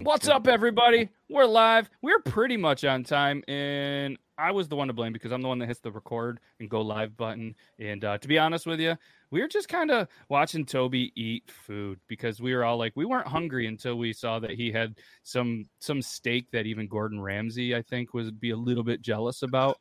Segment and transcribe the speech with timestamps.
[0.00, 1.08] What's up, everybody?
[1.30, 1.88] We're live.
[2.02, 5.46] We're pretty much on time, and I was the one to blame because I'm the
[5.46, 7.54] one that hits the record and go live button.
[7.78, 8.96] And uh, to be honest with you,
[9.30, 13.04] we were just kind of watching Toby eat food because we were all like, we
[13.04, 17.76] weren't hungry until we saw that he had some some steak that even Gordon Ramsay,
[17.76, 19.78] I think, would be a little bit jealous about.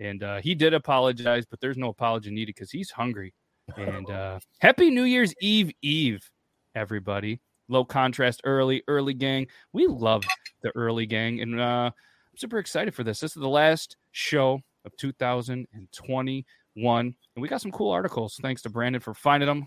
[0.00, 3.32] And uh, he did apologize, but there's no apology needed because he's hungry.
[3.76, 6.28] And uh, happy New Year's Eve Eve,
[6.74, 7.40] everybody
[7.72, 9.46] low contrast early, early gang.
[9.72, 10.22] We love
[10.62, 13.20] the early gang, and uh, I'm super excited for this.
[13.20, 16.44] This is the last show of 2021,
[16.76, 18.38] and we got some cool articles.
[18.40, 19.66] Thanks to Brandon for finding them.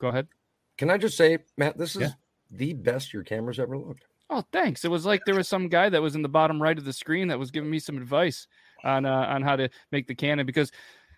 [0.00, 0.26] Go ahead.
[0.78, 2.10] Can I just say, Matt, this is yeah.
[2.50, 4.04] the best your camera's ever looked.
[4.30, 4.84] Oh, thanks.
[4.84, 6.92] It was like there was some guy that was in the bottom right of the
[6.92, 8.48] screen that was giving me some advice
[8.82, 10.72] on uh, on how to make the Canon because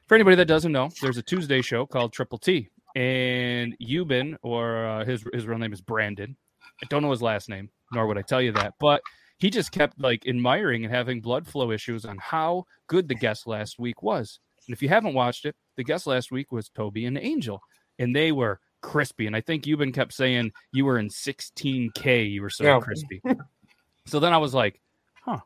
[0.06, 4.86] for anybody that doesn't know, there's a Tuesday show called Triple T and Euban, or
[4.86, 6.34] uh, his his real name is Brandon.
[6.82, 9.02] I don't know his last name, nor would I tell you that, but
[9.38, 13.46] he just kept like admiring and having blood flow issues on how good the guest
[13.46, 14.40] last week was.
[14.66, 17.60] And if you haven't watched it, the guest last week was Toby and Angel,
[17.98, 19.26] and they were crispy.
[19.26, 22.80] And I think Euban kept saying you were in 16k, you were so yeah.
[22.80, 23.20] crispy.
[24.06, 24.80] so then I was like,
[25.22, 25.40] huh.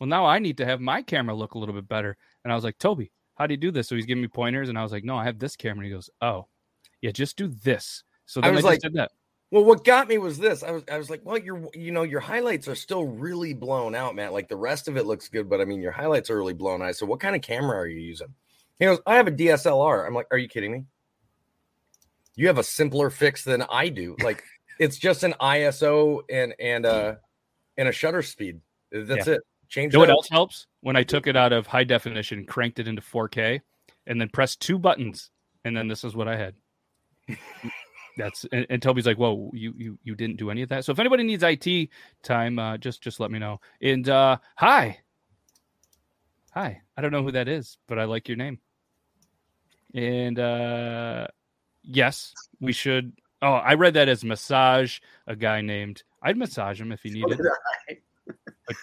[0.00, 2.16] Well, now I need to have my camera look a little bit better.
[2.42, 3.88] And I was like, Toby, how do you do this?
[3.88, 5.78] So he's giving me pointers, and I was like, no, I have this camera.
[5.78, 6.46] And he goes, oh,
[7.00, 8.02] yeah, just do this.
[8.26, 9.12] So then I, was I like, did that.
[9.50, 10.62] Well, what got me was this.
[10.62, 13.94] I was I was like, well, your you know, your highlights are still really blown
[13.94, 14.32] out, man.
[14.32, 16.82] Like the rest of it looks good, but I mean your highlights are really blown
[16.82, 16.96] out.
[16.96, 18.34] So what kind of camera are you using?
[18.78, 20.06] He goes, I have a DSLR.
[20.06, 20.84] I'm like, are you kidding me?
[22.34, 24.16] You have a simpler fix than I do.
[24.22, 24.42] Like
[24.80, 27.14] it's just an ISO and and uh
[27.78, 28.60] and a shutter speed.
[28.90, 29.34] That's yeah.
[29.34, 29.42] it.
[29.68, 29.92] Change.
[29.92, 30.66] You know what else helps?
[30.80, 33.60] When I took it out of high definition, cranked it into 4K,
[34.06, 35.30] and then pressed two buttons,
[35.64, 36.54] and then this is what I had.
[38.16, 40.92] That's and, and, Toby's like, "Whoa, you you you didn't do any of that." So
[40.92, 41.90] if anybody needs IT
[42.22, 43.60] time, uh, just just let me know.
[43.82, 45.00] And uh, hi,
[46.52, 46.80] hi.
[46.96, 48.58] I don't know who that is, but I like your name.
[49.94, 51.26] And uh,
[51.82, 53.12] yes, we should.
[53.42, 56.02] Oh, I read that as massage a guy named.
[56.22, 57.38] I'd massage him if he needed.
[58.66, 58.76] But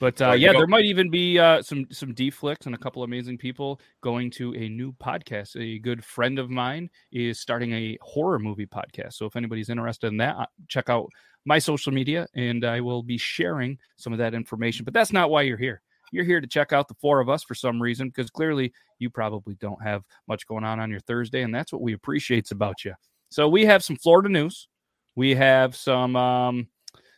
[0.00, 3.02] but uh, yeah, there might even be uh, some some D flicks and a couple
[3.02, 5.60] amazing people going to a new podcast.
[5.60, 9.14] A good friend of mine is starting a horror movie podcast.
[9.14, 11.08] So if anybody's interested in that, uh, check out
[11.44, 14.84] my social media, and I will be sharing some of that information.
[14.84, 15.82] But that's not why you're here.
[16.12, 19.10] You're here to check out the four of us for some reason, because clearly you
[19.10, 22.84] probably don't have much going on on your Thursday, and that's what we appreciate about
[22.84, 22.94] you.
[23.30, 24.68] So we have some Florida news.
[25.16, 26.68] We have some um,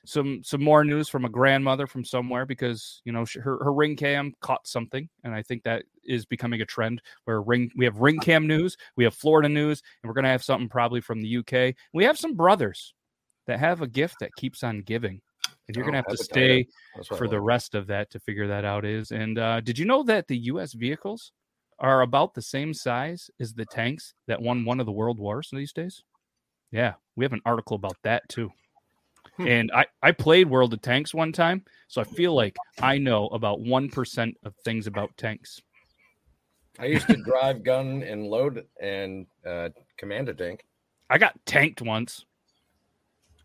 [0.06, 3.96] some some more news from a grandmother from somewhere because you know her, her ring
[3.96, 7.96] cam caught something and i think that is becoming a trend where ring we have
[7.98, 11.20] ring cam news we have florida news and we're going to have something probably from
[11.20, 12.94] the uk we have some brothers
[13.46, 15.20] that have a gift that keeps on giving
[15.68, 16.66] and you're oh, going to have to stay
[17.16, 20.02] for the rest of that to figure that out is and uh, did you know
[20.02, 21.32] that the us vehicles
[21.78, 25.50] are about the same size as the tanks that won one of the world wars
[25.52, 26.02] these days?
[26.72, 28.50] Yeah we have an article about that too.
[29.38, 33.28] And I, I played World of Tanks one time, so I feel like I know
[33.28, 35.60] about 1% of things about tanks.
[36.78, 40.64] I used to drive, gun, and load and uh, command a tank.
[41.08, 42.24] I got tanked once,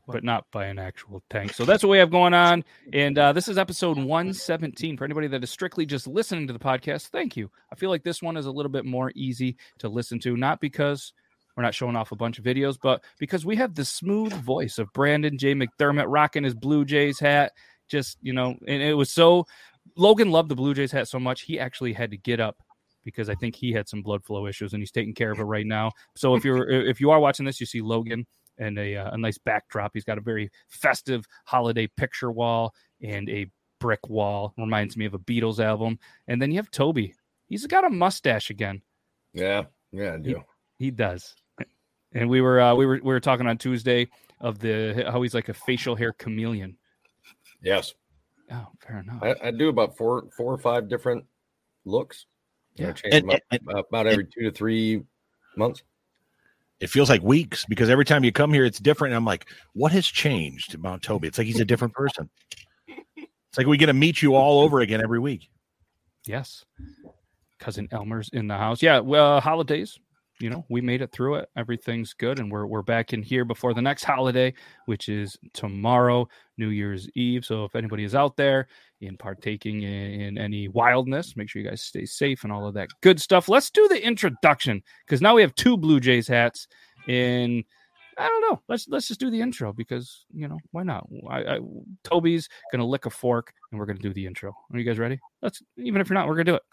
[0.08, 1.54] but not by an actual tank.
[1.54, 2.64] So that's what we have going on.
[2.92, 4.98] And uh, this is episode 117.
[4.98, 7.50] For anybody that is strictly just listening to the podcast, thank you.
[7.72, 10.60] I feel like this one is a little bit more easy to listen to, not
[10.60, 11.14] because
[11.62, 14.80] we're not showing off a bunch of videos, but because we have the smooth voice
[14.80, 15.54] of Brandon J.
[15.54, 17.52] McDermott rocking his Blue Jays hat.
[17.88, 19.46] Just, you know, and it was so
[19.96, 22.58] Logan loved the Blue Jays hat so much, he actually had to get up
[23.04, 25.44] because I think he had some blood flow issues and he's taking care of it
[25.44, 25.92] right now.
[26.16, 28.26] So if you're if you are watching this, you see Logan
[28.58, 29.92] and a, uh, a nice backdrop.
[29.94, 32.74] He's got a very festive holiday picture wall
[33.04, 33.48] and a
[33.80, 34.54] brick wall.
[34.58, 36.00] Reminds me of a Beatles album.
[36.28, 37.14] And then you have Toby.
[37.48, 38.82] He's got a mustache again.
[39.34, 40.44] Yeah, yeah, I do.
[40.78, 41.36] He, he does.
[42.14, 45.34] And we were uh, we were we were talking on Tuesday of the how he's
[45.34, 46.78] like a facial hair chameleon.
[47.64, 47.94] Yes.
[48.52, 49.24] Oh, fair enough.
[49.24, 51.24] I, I do about four four or five different
[51.86, 52.26] looks.
[52.76, 52.90] Yeah.
[52.90, 55.04] I change and, them and, about every two to three
[55.56, 55.84] months.
[56.80, 59.12] It feels like weeks because every time you come here, it's different.
[59.12, 61.28] And I'm like, what has changed about Toby?
[61.28, 62.30] It's like he's a different person.
[62.88, 65.50] It's like we get to meet you all over again every week.
[66.26, 66.66] Yes.
[67.60, 68.82] Cousin Elmer's in the house.
[68.82, 69.00] Yeah.
[69.00, 70.00] Well, holidays
[70.42, 71.50] you know, we made it through it.
[71.56, 74.54] Everything's good, and we're we're back in here before the next holiday,
[74.88, 76.28] which is tomorrow,
[76.58, 77.46] New Year's Eve.
[77.46, 78.68] So if anybody is out there
[79.02, 82.74] in partaking in, in any wildness, make sure you guys stay safe and all of
[82.74, 83.50] that good stuff.
[83.50, 86.68] Let's do the introduction because now we have two Blue Jays hats
[87.08, 87.64] in
[88.18, 88.62] I don't know.
[88.68, 91.08] Let's let's just do the intro because you know why not?
[91.30, 91.60] I, I,
[92.04, 94.56] Toby's gonna lick a fork and we're gonna do the intro.
[94.74, 95.20] Are you guys ready?
[95.42, 96.64] Let's even if you're not, we're gonna do it.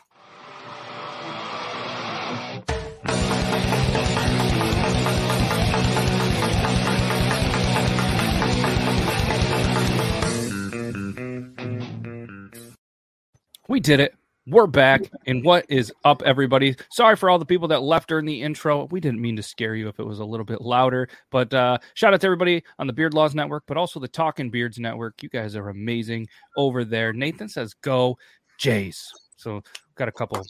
[13.68, 14.14] We did it.
[14.46, 15.02] We're back.
[15.26, 16.74] And what is up, everybody?
[16.90, 18.86] Sorry for all the people that left during the intro.
[18.90, 21.06] We didn't mean to scare you if it was a little bit louder.
[21.30, 24.48] But uh, shout out to everybody on the Beard Laws Network, but also the Talking
[24.48, 25.22] Beards Network.
[25.22, 27.12] You guys are amazing over there.
[27.12, 28.16] Nathan says, go
[28.56, 29.12] Jays.
[29.36, 29.62] So
[29.96, 30.42] got a couple.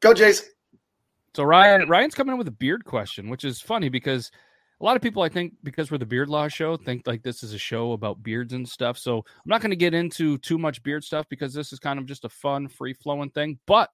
[0.00, 0.48] Go Jays.
[1.36, 4.30] So Ryan, Ryan's coming in with a beard question, which is funny because
[4.80, 7.42] a lot of people, I think, because we're the Beard Law Show, think like this
[7.42, 8.96] is a show about beards and stuff.
[8.96, 11.98] So I'm not going to get into too much beard stuff because this is kind
[11.98, 13.58] of just a fun, free flowing thing.
[13.66, 13.90] But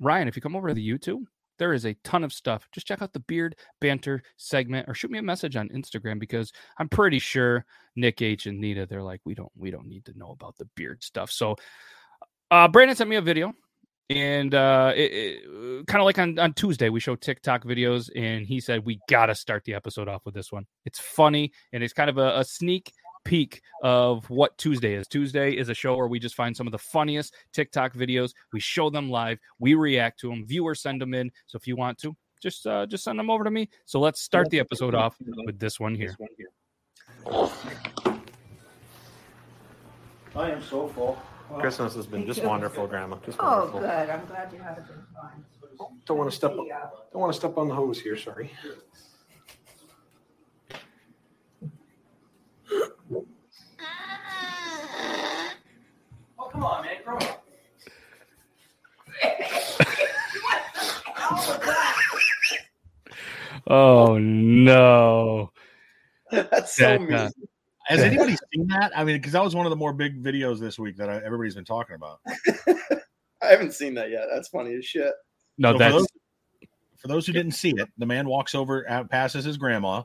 [0.00, 1.24] Ryan, if you come over to the YouTube,
[1.58, 2.68] there is a ton of stuff.
[2.70, 6.52] Just check out the beard banter segment or shoot me a message on Instagram because
[6.78, 7.64] I'm pretty sure
[7.96, 10.68] Nick H and Nita, they're like, we don't, we don't need to know about the
[10.76, 11.30] beard stuff.
[11.30, 11.56] So
[12.50, 13.52] uh Brandon sent me a video
[14.10, 18.46] and uh, it, it, kind of like on, on Tuesday, we show TikTok videos, and
[18.46, 20.66] he said we gotta start the episode off with this one.
[20.86, 22.92] It's funny, and it's kind of a, a, sneak
[23.24, 25.06] peek of what Tuesday is.
[25.06, 28.32] Tuesday is a show where we just find some of the funniest TikTok videos.
[28.52, 30.46] We show them live, we react to them.
[30.46, 31.30] Viewers send them in.
[31.46, 33.68] So if you want to, just uh, just send them over to me.
[33.84, 36.16] So let's start the episode off with this one here.
[40.34, 41.18] I am so full.
[41.56, 43.16] Christmas has been just wonderful, Grandma.
[43.24, 43.80] Just Oh, wonderful.
[43.80, 44.10] good.
[44.10, 45.44] I'm glad you had a good time.
[46.06, 46.88] Don't want to step, on- Yeah.
[47.12, 48.50] don't want to step on the hose here, sorry.
[56.38, 57.44] Oh, come on, man, grow up.
[63.70, 65.50] Oh no!
[66.30, 67.30] That's so That, mean.
[67.88, 68.92] Has anybody seen that?
[68.94, 71.16] I mean, because that was one of the more big videos this week that I,
[71.24, 72.20] everybody's been talking about.
[73.42, 74.24] I haven't seen that yet.
[74.32, 75.12] That's funny as shit.
[75.56, 76.06] No, So for those,
[76.96, 80.02] for those who didn't see it, the man walks over, passes his grandma,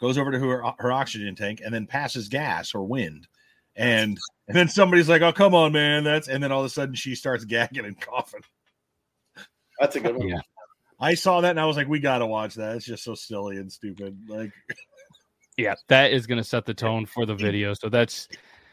[0.00, 3.26] goes over to her, her oxygen tank, and then passes gas or wind.
[3.74, 4.16] And
[4.48, 6.94] and then somebody's like, "Oh, come on, man!" That's and then all of a sudden
[6.94, 8.42] she starts gagging and coughing.
[9.80, 10.28] That's a good one.
[10.28, 10.40] Yeah.
[11.00, 13.16] I saw that and I was like, "We got to watch that." It's just so
[13.16, 14.16] silly and stupid.
[14.28, 14.52] Like,
[15.56, 17.74] yeah, that is going to set the tone for the video.
[17.74, 18.28] So that's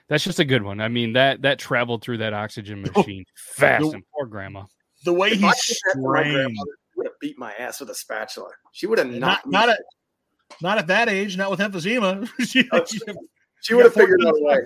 [0.08, 0.82] that's just a good one.
[0.82, 4.64] I mean that that traveled through that oxygen machine fast, The- and poor grandma.
[5.06, 6.58] the way he I did that to my strained,
[6.96, 8.50] would have beat my ass with a spatula.
[8.72, 9.80] She would have not not at
[10.62, 12.28] not at that age, not with emphysema.
[12.48, 13.00] She- Oh, she-
[13.62, 14.60] she would have figured out a way.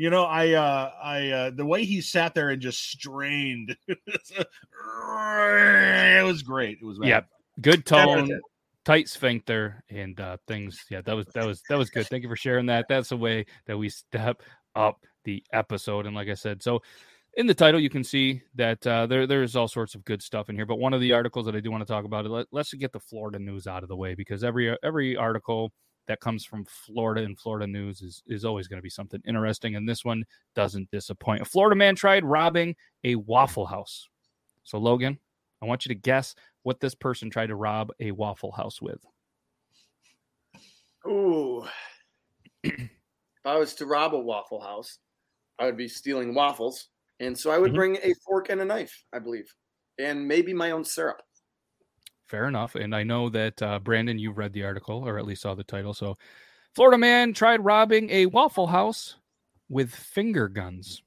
[0.00, 3.76] You know, I uh I uh the way he sat there and just strained.
[3.88, 3.98] it
[6.24, 6.78] was great.
[6.80, 7.22] It was Yeah,
[7.60, 8.40] good tone, it.
[8.88, 10.82] Tight sphincter, and uh, things.
[10.90, 12.06] Yeah, that was that was that was good.
[12.06, 12.86] Thank you for sharing that.
[12.88, 14.42] That's the way that we step
[14.74, 16.06] up the episode.
[16.06, 16.80] And like I said, so
[17.36, 20.48] in the title you can see that uh, there there's all sorts of good stuff
[20.48, 20.64] in here.
[20.64, 22.92] But one of the articles that I do want to talk about, let, let's get
[22.92, 25.70] the Florida news out of the way because every every article
[26.06, 29.76] that comes from Florida and Florida news is is always going to be something interesting,
[29.76, 30.24] and this one
[30.54, 31.42] doesn't disappoint.
[31.42, 32.74] A Florida man tried robbing
[33.04, 34.08] a Waffle House.
[34.64, 35.18] So Logan,
[35.60, 36.34] I want you to guess
[36.68, 39.02] what this person tried to rob a Waffle House with.
[41.06, 41.64] Ooh.
[42.62, 42.90] if
[43.46, 44.98] I was to rob a Waffle House,
[45.58, 46.90] I would be stealing waffles.
[47.20, 47.74] And so I would Mhm.
[47.74, 49.50] bring a fork and a knife, I believe,
[49.98, 51.22] and maybe my own syrup.
[52.26, 52.74] Fair enough.
[52.74, 55.64] And I know that uh, Brandon, you read the article or at least saw the
[55.64, 55.94] title.
[55.94, 56.18] So,
[56.74, 59.16] Florida man tried robbing a Waffle House
[59.70, 61.02] with finger guns.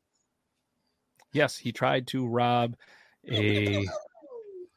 [1.33, 2.75] Yes, he tried to rob
[3.29, 3.85] a.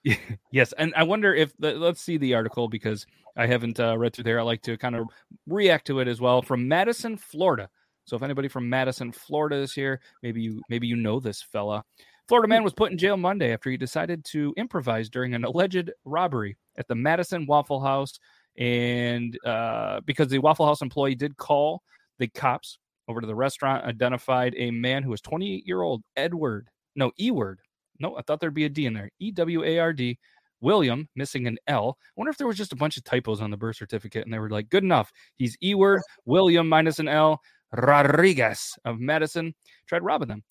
[0.52, 3.06] yes, and I wonder if the, let's see the article because
[3.36, 4.38] I haven't uh, read through there.
[4.38, 5.08] I like to kind of
[5.46, 7.68] react to it as well from Madison, Florida.
[8.04, 11.84] So if anybody from Madison, Florida is here, maybe you maybe you know this fella.
[12.28, 15.90] Florida man was put in jail Monday after he decided to improvise during an alleged
[16.04, 18.18] robbery at the Madison Waffle House,
[18.58, 21.82] and uh, because the Waffle House employee did call
[22.18, 26.68] the cops over to the restaurant, identified a man who was 28 year old Edward,
[26.94, 27.60] no Eward,
[27.98, 30.18] no, I thought there'd be a D in there, E W A R D.
[30.60, 31.98] William missing an L.
[32.00, 34.32] I wonder if there was just a bunch of typos on the birth certificate and
[34.32, 35.12] they were like, good enough.
[35.36, 37.40] He's Eward, William minus an L,
[37.72, 39.54] Rodriguez of Madison.
[39.86, 40.42] Tried robbing them.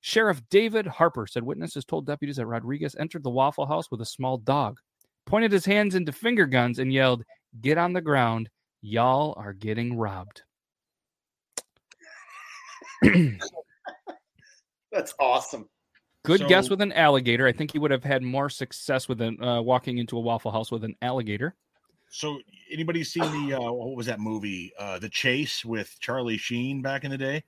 [0.00, 4.06] Sheriff David Harper said witnesses told deputies that Rodriguez entered the Waffle House with a
[4.06, 4.78] small dog,
[5.26, 7.22] pointed his hands into finger guns, and yelled,
[7.60, 8.48] Get on the ground.
[8.80, 10.42] Y'all are getting robbed.
[14.92, 15.68] That's awesome.
[16.22, 17.46] Good guess with an alligator.
[17.46, 20.50] I think he would have had more success with an, uh, walking into a Waffle
[20.50, 21.54] House with an alligator.
[22.10, 24.72] So anybody seen the uh, what was that movie?
[24.78, 27.44] Uh, the Chase with Charlie Sheen back in the day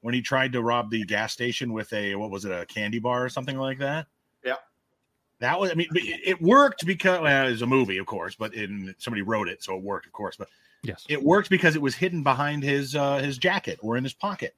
[0.00, 3.00] when he tried to rob the gas station with a what was it a candy
[3.00, 4.06] bar or something like that?
[4.44, 4.56] Yeah.
[5.40, 8.34] That was I mean it, it worked because well, it was a movie, of course,
[8.34, 10.36] but in somebody wrote it, so it worked, of course.
[10.36, 10.48] But
[10.84, 11.04] Yes.
[11.08, 14.54] it worked because it was hidden behind his uh, his jacket or in his pocket.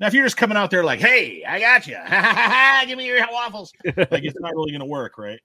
[0.00, 1.96] Now, if you're just coming out there like, "Hey, I got you,
[2.88, 5.40] give me your waffles," like it's not really going to work, right?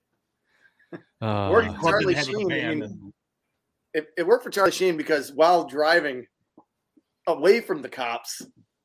[1.22, 3.12] Uh, Or Charlie the head with a Sheen, I mean,
[3.94, 6.26] it, it worked for Charlie Sheen because while driving
[7.26, 8.42] away from the cops,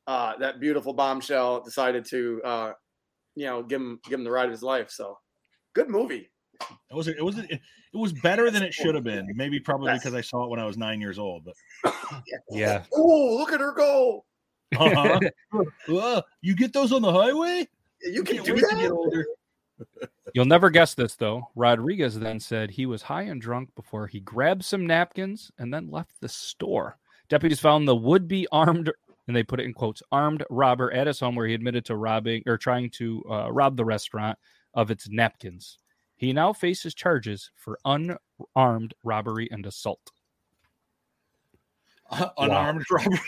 [0.07, 2.71] uh, that beautiful bombshell decided to, uh,
[3.35, 4.91] you know, give him give him the ride of his life.
[4.91, 5.17] So,
[5.73, 6.29] good movie.
[6.91, 7.59] It was it was it
[7.93, 9.27] was better than it should have been.
[9.35, 10.01] Maybe probably Yes.
[10.03, 11.43] because I saw it when I was nine years old.
[11.83, 11.93] But
[12.51, 12.83] yeah.
[12.93, 14.23] Oh, look at her go!
[14.79, 15.19] Uh-huh.
[15.89, 17.67] Uh, you get those on the highway?
[18.01, 18.91] You can Can't do wait to get that.
[18.91, 19.25] older.
[20.33, 21.49] You'll never guess this though.
[21.55, 25.89] Rodriguez then said he was high and drunk before he grabbed some napkins and then
[25.89, 26.97] left the store.
[27.29, 28.91] Deputies found the would-be armed,
[29.27, 31.95] and they put it in quotes, armed robber at his home where he admitted to
[31.95, 34.37] robbing or trying to uh, rob the restaurant
[34.73, 35.79] of its napkins.
[36.17, 40.11] He now faces charges for unarmed robbery and assault.
[42.09, 43.19] Uh, unarmed robbery.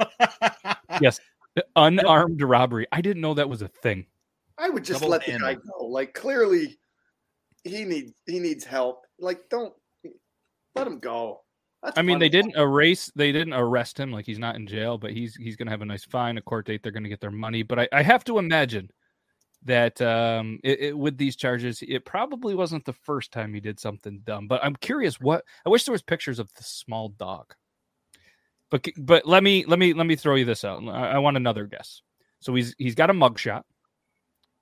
[1.00, 1.20] Yes,
[1.76, 2.86] unarmed robbery.
[2.92, 4.06] I didn't know that was a thing.
[4.58, 5.40] I would just Double let the N.
[5.40, 5.86] guy go.
[5.86, 6.78] Like clearly,
[7.64, 9.02] he needs he needs help.
[9.18, 9.74] Like don't
[10.74, 11.42] let him go.
[11.82, 14.10] That's I mean, they didn't erase, they didn't arrest him.
[14.10, 16.42] Like he's not in jail, but he's he's going to have a nice fine, a
[16.42, 16.82] court date.
[16.82, 17.62] They're going to get their money.
[17.62, 18.90] But I, I have to imagine
[19.62, 23.78] that um, it, it, with these charges, it probably wasn't the first time he did
[23.78, 24.48] something dumb.
[24.48, 27.54] But I'm curious, what I wish there was pictures of the small dog.
[28.70, 30.82] But but let me let me let me throw you this out.
[30.88, 32.02] I, I want another guess.
[32.40, 33.62] So he's he's got a mugshot,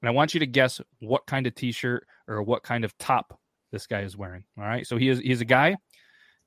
[0.03, 3.39] and I want you to guess what kind of T-shirt or what kind of top
[3.73, 4.45] this guy is wearing.
[4.59, 5.77] All right, so he is he's a guy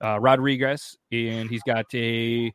[0.04, 2.54] uh, Rodriguez, and he's got a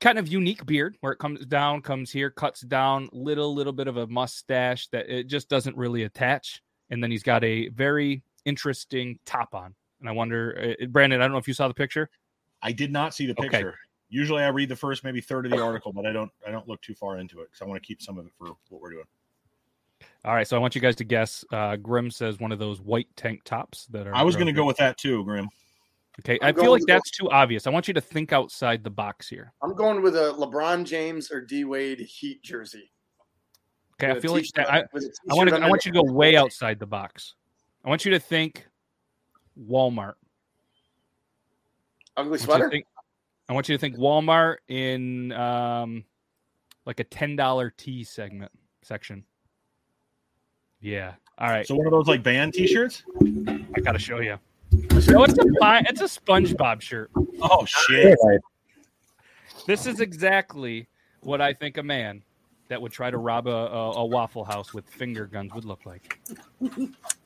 [0.00, 3.88] kind of unique beard where it comes down, comes here, cuts down, little little bit
[3.88, 8.22] of a mustache that it just doesn't really attach, and then he's got a very
[8.44, 9.74] interesting top on.
[10.00, 12.08] And I wonder, uh, Brandon, I don't know if you saw the picture.
[12.62, 13.64] I did not see the Okay.
[14.10, 14.20] Picture.
[14.20, 16.30] Usually, I read the first maybe third of the article, but I don't.
[16.46, 18.32] I don't look too far into it because I want to keep some of it
[18.38, 19.04] for what we're doing.
[20.24, 21.44] All right, so I want you guys to guess.
[21.52, 24.14] Uh, Grim says one of those white tank tops that are.
[24.14, 25.48] I was going to go with that too, Grim.
[26.20, 27.66] Okay, I'm I feel like with the- that's too obvious.
[27.66, 29.52] I want you to think outside the box here.
[29.62, 32.90] I'm going with a LeBron James or D Wade Heat jersey.
[33.94, 35.56] Okay, I With a feel like that, I, with a I want to.
[35.56, 37.34] I want you to go way outside the box.
[37.84, 38.66] I want you to think
[39.68, 40.14] Walmart.
[42.16, 42.70] Ugly I want you to sweater.
[42.70, 42.86] think-
[43.50, 46.04] I want you to think Walmart in um,
[46.86, 48.52] like a ten dollar tea segment
[48.82, 49.24] section.
[50.80, 51.14] Yeah.
[51.36, 51.66] All right.
[51.66, 53.02] So one of those like band T-shirts.
[53.74, 54.38] I gotta show you.
[55.08, 55.42] No, it's a
[55.88, 57.10] it's a SpongeBob shirt.
[57.42, 58.16] Oh shit!
[59.66, 60.86] This is exactly
[61.22, 62.22] what I think a man
[62.68, 65.84] that would try to rob a, a, a Waffle House with finger guns would look
[65.84, 66.20] like.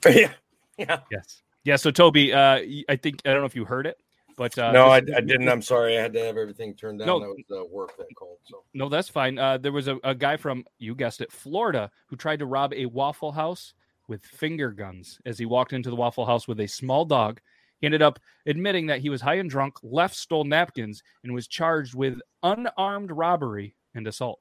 [0.08, 0.32] yeah.
[0.78, 1.00] Yeah.
[1.10, 1.42] Yes.
[1.64, 1.76] Yeah.
[1.76, 3.98] So Toby, uh, y- I think I don't know if you heard it,
[4.36, 5.48] but uh, no, I, I didn't.
[5.48, 5.98] I'm sorry.
[5.98, 7.06] I had to have everything turned down.
[7.06, 7.20] No.
[7.20, 8.38] That was uh, work that called.
[8.44, 9.38] So No, that's fine.
[9.38, 12.72] Uh, there was a, a guy from, you guessed it, Florida, who tried to rob
[12.74, 13.74] a Waffle House
[14.08, 17.40] with finger guns as he walked into the Waffle House with a small dog.
[17.80, 21.46] He ended up admitting that he was high and drunk, left, stole napkins, and was
[21.46, 24.40] charged with unarmed robbery and assault.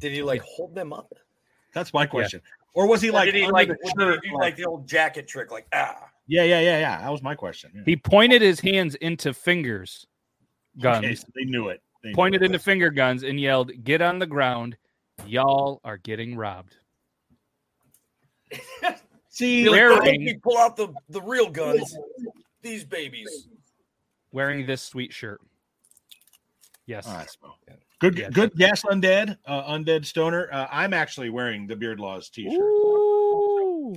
[0.00, 1.12] did he like hold them up?
[1.74, 2.40] That's my question.
[2.74, 4.64] Or was he Or like did he like, the did he do like- like the
[4.64, 5.50] old jacket trick?
[5.50, 6.08] Like ah.
[6.28, 7.00] Yeah, yeah, yeah, yeah.
[7.00, 7.72] That was my question.
[7.74, 7.82] Yeah.
[7.86, 10.06] He pointed his hands into fingers
[10.78, 11.82] guns, Okay, so they knew it.
[12.02, 12.46] They knew pointed it.
[12.46, 14.76] into finger guns, and yelled, Get on the ground.
[15.26, 16.76] Y'all are getting robbed.
[19.30, 21.96] See, Be like, Wearing- "Oh, let me pull out the the real guns.
[22.62, 23.48] These babies.
[24.32, 25.40] wearing this sweet shirt.
[26.86, 27.06] Yes.
[27.06, 27.28] All right.
[28.00, 28.30] Good, Yeah.
[28.30, 30.48] good guess, undead, uh, undead stoner.
[30.52, 32.52] Uh, I'm actually wearing the Beard Laws T-shirt.
[32.60, 33.94] Ooh.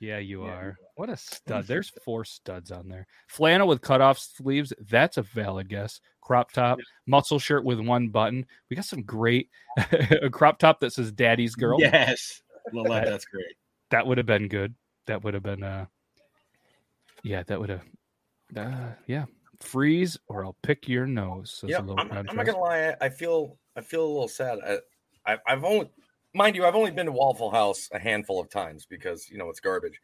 [0.00, 0.50] Yeah, you Yeah.
[0.52, 0.78] are.
[0.96, 1.66] What a stud.
[1.66, 3.06] There's four studs on there.
[3.26, 4.72] Flannel with cutoff sleeves.
[4.88, 6.00] That's a valid guess.
[6.20, 8.46] Crop top, muscle shirt with one button.
[8.70, 9.50] We got some great
[10.22, 11.78] a crop top that says daddy's girl.
[11.80, 13.56] Yes, Lillette, that's great.
[13.90, 14.74] That would have been good.
[15.06, 15.86] That would have been uh
[17.22, 17.82] yeah, that would have
[18.56, 19.24] uh yeah.
[19.60, 21.62] Freeze or I'll pick your nose.
[21.66, 22.94] Yeah, I'm, I'm not gonna lie.
[23.00, 24.58] I feel I feel a little sad.
[24.66, 24.78] I,
[25.32, 25.90] I I've only,
[26.34, 29.48] mind you, I've only been to Waffle House a handful of times because you know
[29.50, 30.00] it's garbage.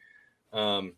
[0.53, 0.95] Um,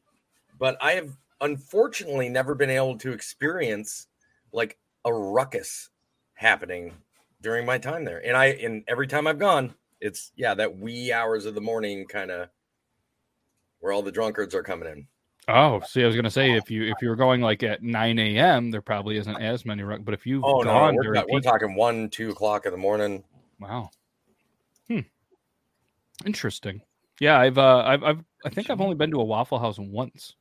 [0.59, 4.07] but I have unfortunately never been able to experience
[4.53, 5.91] like a ruckus
[6.35, 6.93] happening
[7.41, 8.25] during my time there.
[8.25, 12.07] And I and every time I've gone, it's yeah that wee hours of the morning
[12.07, 12.49] kind of
[13.81, 15.07] where all the drunkards are coming in.
[15.49, 18.19] Oh, see, I was gonna say if you if you were going like at nine
[18.21, 19.83] a.m., there probably isn't as many.
[19.83, 22.31] rug- But if you've Oh no, gone we're, during ta- we're peak- talking one, two
[22.31, 23.25] o'clock in the morning.
[23.59, 23.91] wow,
[24.87, 25.01] hmm,
[26.25, 26.83] interesting.
[27.23, 30.35] Yeah, I've uh, I've, I've I think I've only been to a Waffle House once.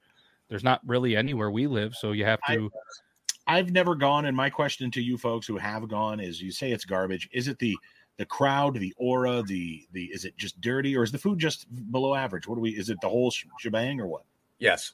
[0.49, 2.71] There's not really anywhere we live, so you have to.
[3.45, 6.71] I've never gone, and my question to you folks who have gone is: you say
[6.71, 7.29] it's garbage.
[7.31, 7.77] Is it the
[8.17, 10.05] the crowd, the aura, the the?
[10.05, 12.47] Is it just dirty, or is the food just below average?
[12.47, 12.71] What do we?
[12.71, 14.23] Is it the whole shebang, or what?
[14.57, 14.93] Yes.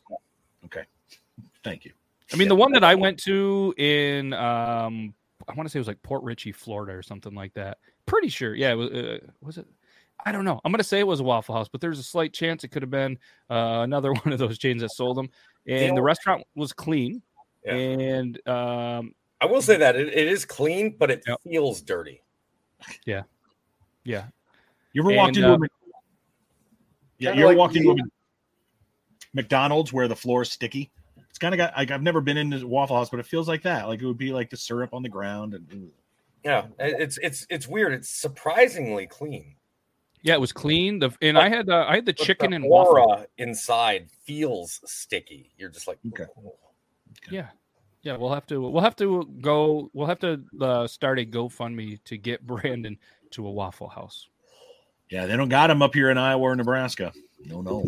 [0.66, 0.84] Okay.
[1.64, 1.94] Thank you.
[2.34, 5.14] I mean, the one that I went to in um,
[5.48, 7.78] I want to say it was like Port Richey, Florida, or something like that.
[8.06, 8.72] Pretty sure, yeah.
[8.72, 9.68] It was, uh, was it?
[10.26, 10.60] I don't know.
[10.66, 12.82] I'm gonna say it was a Waffle House, but there's a slight chance it could
[12.82, 13.18] have been
[13.50, 15.30] uh, another one of those chains that sold them.
[15.68, 17.22] And the restaurant was clean,
[17.66, 17.74] Yeah.
[17.76, 21.38] and um, I will say that it, it is clean, but it Yep.
[21.44, 22.22] feels dirty.
[23.06, 23.24] yeah,
[24.04, 24.26] Yeah.
[24.94, 25.60] You ever walked into uh, a
[27.20, 27.32] yeah?
[27.34, 27.96] You ever like walked into a
[29.34, 30.92] McDonald's where the floor is sticky?
[31.30, 33.48] It's kind of got like I've never been in a Waffle House, but it feels
[33.48, 33.88] like that.
[33.88, 35.92] Like it would be like the syrup on the ground and
[36.44, 37.94] Yeah, it's it's it's weird.
[37.94, 39.56] It's surprisingly clean.
[40.22, 41.00] Yeah, it was clean.
[41.00, 42.98] The and But- I had uh, I had the chicken the and waffle.
[42.98, 45.52] aura inside feels sticky.
[45.58, 46.26] You're just like, Okay.
[47.32, 47.48] Yeah.
[48.04, 52.02] Yeah, we'll have to we'll have to go we'll have to uh, start a GoFundMe
[52.06, 52.98] to get Brandon
[53.32, 54.28] to a Waffle House.
[55.10, 57.12] yeah, they don't got them up here in Iowa or Nebraska.
[57.44, 57.86] No, no.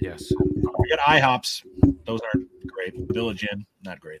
[0.00, 0.32] Yes.
[0.78, 1.64] We got IHOPs.
[2.06, 2.94] Those aren't great.
[3.12, 4.20] Village Inn, not great.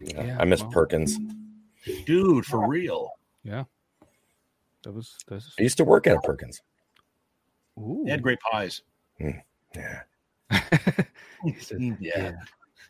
[0.00, 0.70] Yeah, Yeah, I miss well.
[0.70, 1.18] Perkins.
[2.04, 3.10] Dude, for real.
[4.84, 6.60] That was that's I used to work at a Perkins.
[7.78, 8.02] ooh.
[8.04, 8.82] They had great pies.
[9.74, 10.02] Yeah.
[11.72, 12.32] Mm, yeah.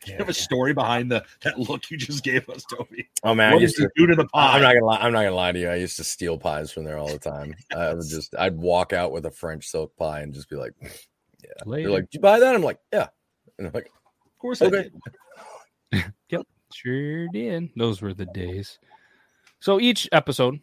[0.04, 3.08] Do you have a story behind the that look you just gave us, Toby?
[3.22, 3.92] Oh man, I What did used you to.
[3.96, 4.56] do to the pie?
[4.56, 4.96] I'm not gonna lie.
[4.98, 5.68] I'm not gonna lie to you.
[5.68, 7.54] I used to steal pies from there all the time.
[7.74, 8.34] I would just.
[8.36, 10.88] I'd walk out with a French silk pie and just be like, "Yeah."
[11.64, 11.88] Later.
[11.88, 13.08] They're like, "Did you buy that?" I'm like, "Yeah."
[13.58, 14.90] And I'm like, of course, I Okay.
[15.92, 16.04] did.
[16.74, 17.70] Sure did.
[17.76, 18.78] Those were the days.
[19.60, 20.58] So each episode,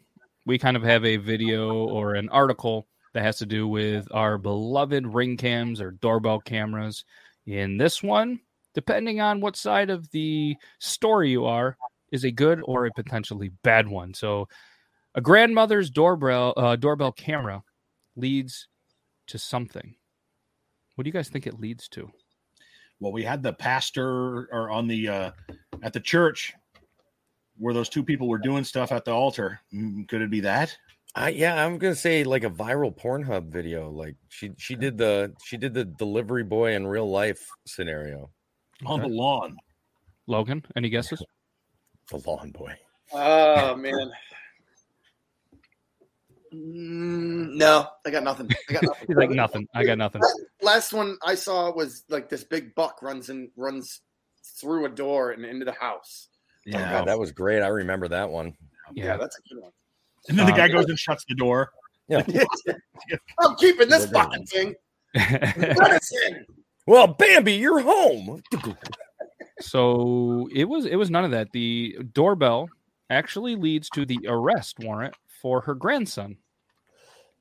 [0.46, 4.38] we kind of have a video or an article that has to do with our
[4.38, 7.06] beloved ring cams or doorbell cameras.
[7.46, 8.40] In this one,
[8.74, 11.78] depending on what side of the story you are,
[12.12, 14.14] is a good or a potentially bad one.
[14.14, 14.48] So,
[15.16, 17.64] a grandmother's doorbell uh, doorbell camera
[18.16, 18.68] leads
[19.28, 19.96] to something.
[20.96, 22.12] What do you guys think it leads to?
[23.00, 25.32] Well, we had the pastor or on the uh
[25.82, 26.54] at the church
[27.60, 29.60] where those two people were doing stuff at the altar.
[29.74, 30.76] Mm, Could it be that?
[31.16, 33.90] I, yeah, I'm gonna say like a viral Pornhub video.
[33.90, 38.30] Like she she did the she did the delivery boy in real life scenario.
[38.86, 39.58] On the lawn.
[40.28, 41.22] Logan, any guesses?
[42.12, 42.74] The lawn boy.
[43.12, 44.12] Oh man.
[46.54, 48.50] Mm, no, I got nothing.
[48.70, 49.16] I got nothing.
[49.16, 49.68] Like nothing.
[49.74, 50.22] I got nothing.
[50.22, 54.02] Last, last one I saw was like this big buck runs and runs
[54.44, 56.30] through a door and into the house.
[56.68, 57.62] Oh, God, that was great.
[57.62, 58.56] I remember that one.
[58.94, 59.18] Yeah, Yeah.
[59.18, 59.72] that's a good one.
[60.28, 61.72] And then the Uh, guy goes and shuts the door.
[62.08, 62.24] Yeah.
[63.40, 64.50] I'm keeping this fucking good.
[64.50, 64.76] thing.
[65.78, 66.46] Let us in.
[66.88, 68.42] Well, Bambi, you're home.
[69.62, 71.52] so it was it was none of that.
[71.52, 72.70] The doorbell
[73.10, 76.38] actually leads to the arrest warrant for her grandson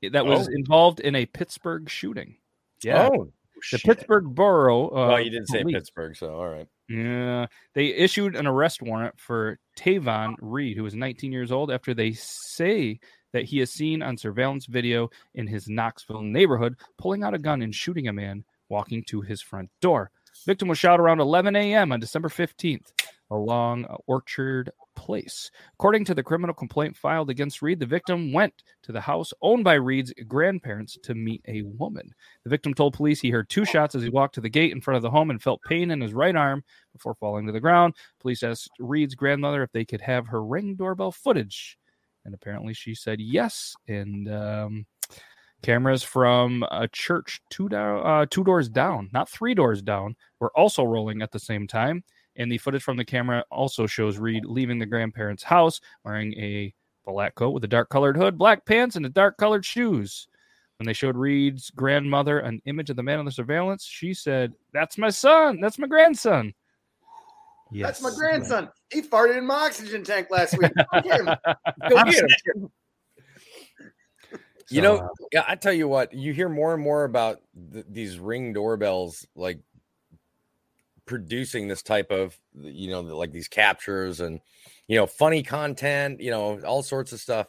[0.01, 0.51] that was Oh.
[0.51, 2.37] involved in a Pittsburgh shooting.
[2.83, 3.31] Yeah, Oh,
[3.71, 4.87] the Pittsburgh Borough.
[4.89, 6.67] Uh, well, you didn't say police- Pittsburgh, so all right.
[6.89, 11.93] Yeah, they issued an arrest warrant for Tavon Reed, who is 19 years old, after
[11.93, 12.99] they say
[13.31, 17.61] that he is seen on surveillance video in his Knoxville neighborhood pulling out a gun
[17.61, 20.09] and shooting a man walking to his front door.
[20.47, 21.91] Victim was shot around 11 a.m.
[21.91, 22.91] on December 15th
[23.31, 25.49] along Orchard Place.
[25.75, 29.63] According to the criminal complaint filed against Reed, the victim went to the house owned
[29.63, 32.13] by Reed's grandparents to meet a woman.
[32.43, 34.81] The victim told police he heard two shots as he walked to the gate in
[34.81, 37.59] front of the home and felt pain in his right arm before falling to the
[37.59, 37.95] ground.
[38.19, 41.77] Police asked Reed's grandmother if they could have her ring doorbell footage.
[42.25, 43.75] And apparently she said yes.
[43.87, 44.85] And um,
[45.61, 50.83] cameras from a church two, uh, two doors down, not three doors down, were also
[50.83, 52.03] rolling at the same time.
[52.39, 56.73] And the footage from the camera also shows Reed leaving the grandparents' house wearing a
[57.05, 60.27] black coat with a dark colored hood, black pants, and a dark colored shoes.
[60.77, 64.53] When they showed Reed's grandmother an image of the man on the surveillance, she said,
[64.71, 65.59] That's my son.
[65.59, 66.53] That's my grandson.
[67.71, 68.69] That's my grandson.
[68.91, 70.71] He farted in my oxygen tank last week.
[70.93, 71.55] Look at him.
[71.89, 72.23] Go get
[72.55, 72.71] him.
[74.71, 77.41] You know, uh, I tell you what, you hear more and more about
[77.73, 79.59] th- these ring doorbells, like
[81.09, 84.39] producing this type of, you know, like these captures and,
[84.87, 87.47] you know, funny content, you know, all sorts of stuff.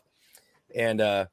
[0.74, 1.26] And, uh,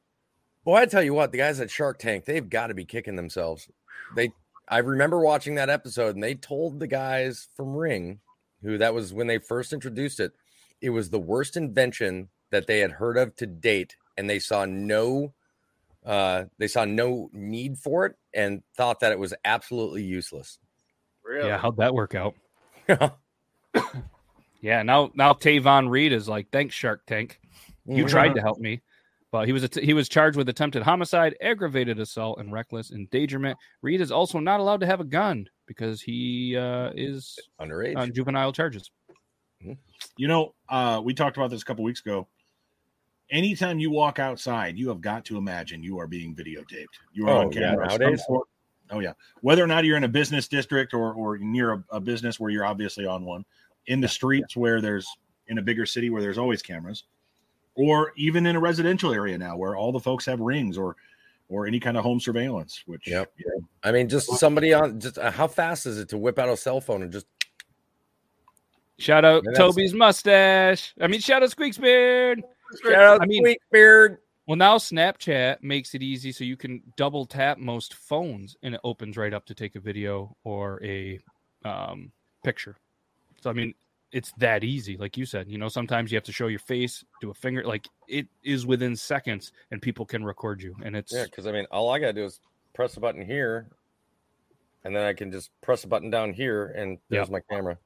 [0.65, 3.15] boy, I tell you what, the guys at Shark Tank, they've got to be kicking
[3.15, 3.69] themselves.
[4.13, 4.31] They,
[4.67, 8.19] I remember watching that episode, and they told the guys from Ring,
[8.61, 10.33] who that was when they first introduced it,
[10.81, 14.65] it was the worst invention that they had heard of to date, and they saw
[14.65, 15.33] no,
[16.05, 20.59] uh, they saw no need for it, and thought that it was absolutely useless.
[21.27, 21.49] Really?
[21.49, 22.35] Yeah, how'd that work out?
[24.59, 27.39] Yeah, now now Tavon Reed is like, thanks, Shark Tank.
[27.85, 28.09] You Mhm.
[28.09, 28.81] tried to help me,
[29.31, 33.57] but he was att- he was charged with attempted homicide, aggravated assault, and reckless endangerment.
[33.83, 37.97] Reed is also not allowed to have a gun because he uh, is underage.
[37.97, 38.89] on juvenile charges.
[40.17, 42.27] You know, uh, we talked about this a couple weeks ago.
[43.29, 46.87] Anytime you walk outside, you have got to imagine you are being videotaped.
[47.13, 47.85] You are Oh, on yeah, camera.
[47.85, 48.25] of some nowadays?
[48.89, 48.97] Sort.
[48.97, 49.13] Oh yeah.
[49.41, 52.49] Whether or not you're in a business district or or near a, a business where
[52.51, 53.45] you're obviously on one,
[53.87, 55.07] in the streets where there's
[55.47, 57.03] in a bigger city where there's always cameras,
[57.75, 60.95] or even in a residential area now where all the folks have rings or
[61.49, 62.83] or any kind of home surveillance.
[62.85, 63.31] Which Yep.
[63.37, 64.99] you know, I mean, just somebody on.
[64.99, 67.25] Just uh, how fast is it to whip out a cell phone and just
[68.99, 70.93] Shout out Yeah, that's- Toby's mustache.
[70.99, 72.41] I mean, shout out Squeak's beard.
[72.83, 74.17] shout out I mean- Squeak Beard?
[74.47, 78.81] Well, now Snapchat makes it easy so you can double tap most phones and it
[78.83, 81.19] opens right up to take a video or a
[81.65, 82.13] um,
[82.45, 82.77] picture.
[83.41, 83.73] So, I mean,
[84.13, 84.95] it's that easy.
[84.95, 87.63] Like you said, you know, sometimes you have to show your face, do a finger.
[87.65, 90.75] Like it is within seconds and people can record you.
[90.81, 92.39] And it's, Yeah, because I mean, all I gotta do is
[92.73, 93.67] press a button here,
[94.85, 97.31] and then I can just press a button down here, and there's Yep.
[97.31, 97.77] my camera.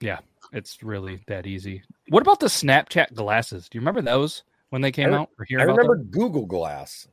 [0.00, 0.18] Yeah,
[0.52, 1.82] it's really that easy.
[2.10, 3.68] What about the Snapchat glasses?
[3.70, 5.30] Do you remember those when they came re- out?
[5.38, 6.10] Or hear I about remember them?
[6.10, 7.08] Google Glass.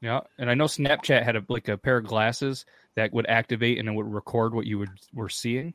[0.00, 3.78] Yeah, and I know Snapchat had a like a pair of glasses that would activate
[3.78, 5.74] and it would record what you would were seeing.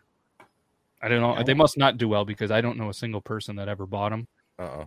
[1.01, 1.35] I don't know.
[1.37, 1.43] Yeah.
[1.43, 4.09] They must not do well because I don't know a single person that ever bought
[4.11, 4.27] them.
[4.59, 4.85] Uh uh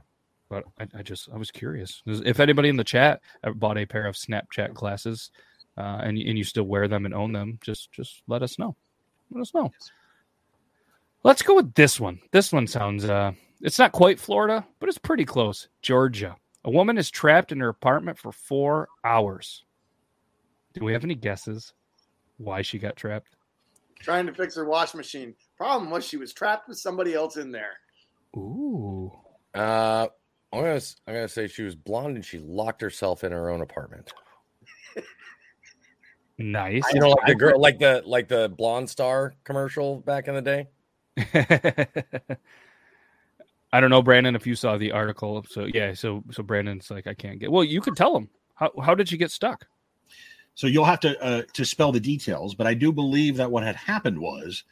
[0.49, 3.21] But I, I just I was curious if anybody in the chat
[3.57, 5.31] bought a pair of Snapchat glasses,
[5.77, 8.77] uh, and and you still wear them and own them, just just let us know.
[9.31, 9.73] Let us know.
[11.25, 12.21] Let's go with this one.
[12.33, 15.69] This one sounds uh, it's not quite Florida, but it's pretty close.
[15.81, 16.37] Georgia.
[16.65, 19.65] A woman is trapped in her apartment for four hours.
[20.75, 21.73] Do we have any guesses
[22.39, 23.37] why she got trapped?
[24.01, 25.35] Trying to fix her wash machine.
[25.57, 27.79] Problem was she was trapped with somebody else in there.
[28.37, 29.13] Ooh.
[29.55, 30.07] Uh,
[30.53, 33.51] I'm gonna s- I'm gonna say she was blonde and she locked herself in her
[33.51, 34.13] own apartment.
[36.39, 36.83] Nice.
[36.93, 40.43] You know, like the girl, like the like the blonde star commercial back in the
[40.43, 40.69] day.
[43.73, 45.45] I don't know, Brandon, if you saw the article.
[45.49, 47.51] So yeah, so so Brandon's like, I can't get.
[47.51, 48.29] Well, you could tell him.
[48.55, 49.67] How how did you get stuck?
[50.55, 53.63] So you'll have to uh, to spell the details, but I do believe that what
[53.63, 54.65] had happened was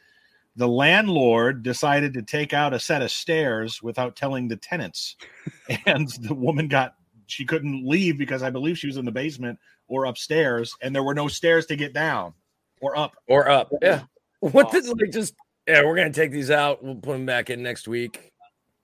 [0.55, 5.15] the landlord decided to take out a set of stairs without telling the tenants,
[5.85, 9.57] and the woman got she couldn't leave because I believe she was in the basement
[9.87, 12.33] or upstairs, and there were no stairs to get down
[12.81, 13.15] or up.
[13.27, 13.71] Or up.
[13.81, 14.03] Yeah.
[14.41, 15.33] What did like just
[15.67, 16.83] yeah, we're gonna take these out.
[16.83, 18.30] We'll put them back in next week.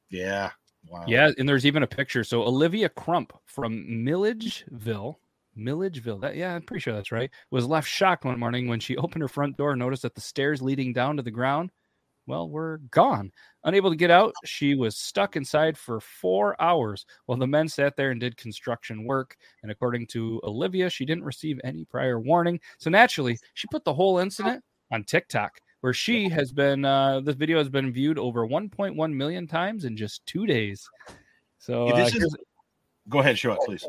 [0.10, 0.52] Yeah,
[0.88, 1.04] wow.
[1.08, 2.24] Yeah, and there's even a picture.
[2.24, 5.20] So Olivia Crump from Milledgeville,
[5.56, 6.20] Milledgeville.
[6.20, 7.32] That, yeah, I'm pretty sure that's right.
[7.52, 10.22] Was left shocked one morning when she opened her front door and noticed that the
[10.22, 11.72] stairs leading down to the ground,
[12.28, 13.32] well, were gone.
[13.64, 17.96] Unable to get out, she was stuck inside for four hours while the men sat
[17.96, 19.38] there and did construction work.
[19.64, 22.60] And according to Olivia, she didn't receive any prior warning.
[22.80, 26.86] So naturally, she put the whole incident on TikTok, where she has been.
[26.86, 30.90] Uh, this video has been viewed over 1.1 million times in just two days.
[31.60, 32.36] So Yeah, uh, this is-
[33.10, 33.86] Go ahead, show it, please.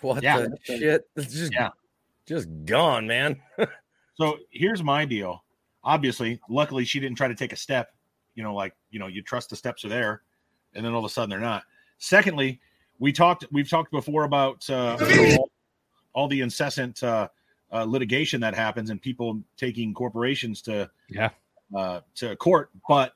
[0.00, 0.40] What Yeah.
[0.40, 1.08] the shit?
[1.16, 1.70] It's just Yeah.
[2.26, 3.40] just gone, man.
[4.18, 5.44] So here's my deal.
[5.84, 7.94] Obviously, luckily she didn't try to take a step.
[8.34, 10.22] You know, like you know, you trust the steps are there,
[10.74, 11.64] and then all of a sudden they're not.
[11.98, 12.58] Secondly,
[12.98, 13.44] we talked.
[13.52, 14.96] We've talked before about uh,
[16.16, 17.28] all, the incessant uh,
[17.72, 21.30] uh, litigation that happens and people taking corporations to Yeah.
[21.74, 22.70] uh, to court.
[22.88, 23.12] But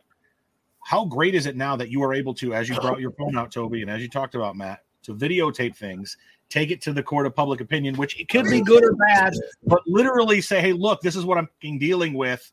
[0.85, 3.37] how great is it now that you are able to, as you brought your phone
[3.37, 6.17] out, Toby, and as you talked about Matt, to videotape things,
[6.51, 9.35] take it to the court of public opinion, which it could be good or bad,
[9.65, 12.53] but literally say, "Hey, look, this is what I'm dealing with,"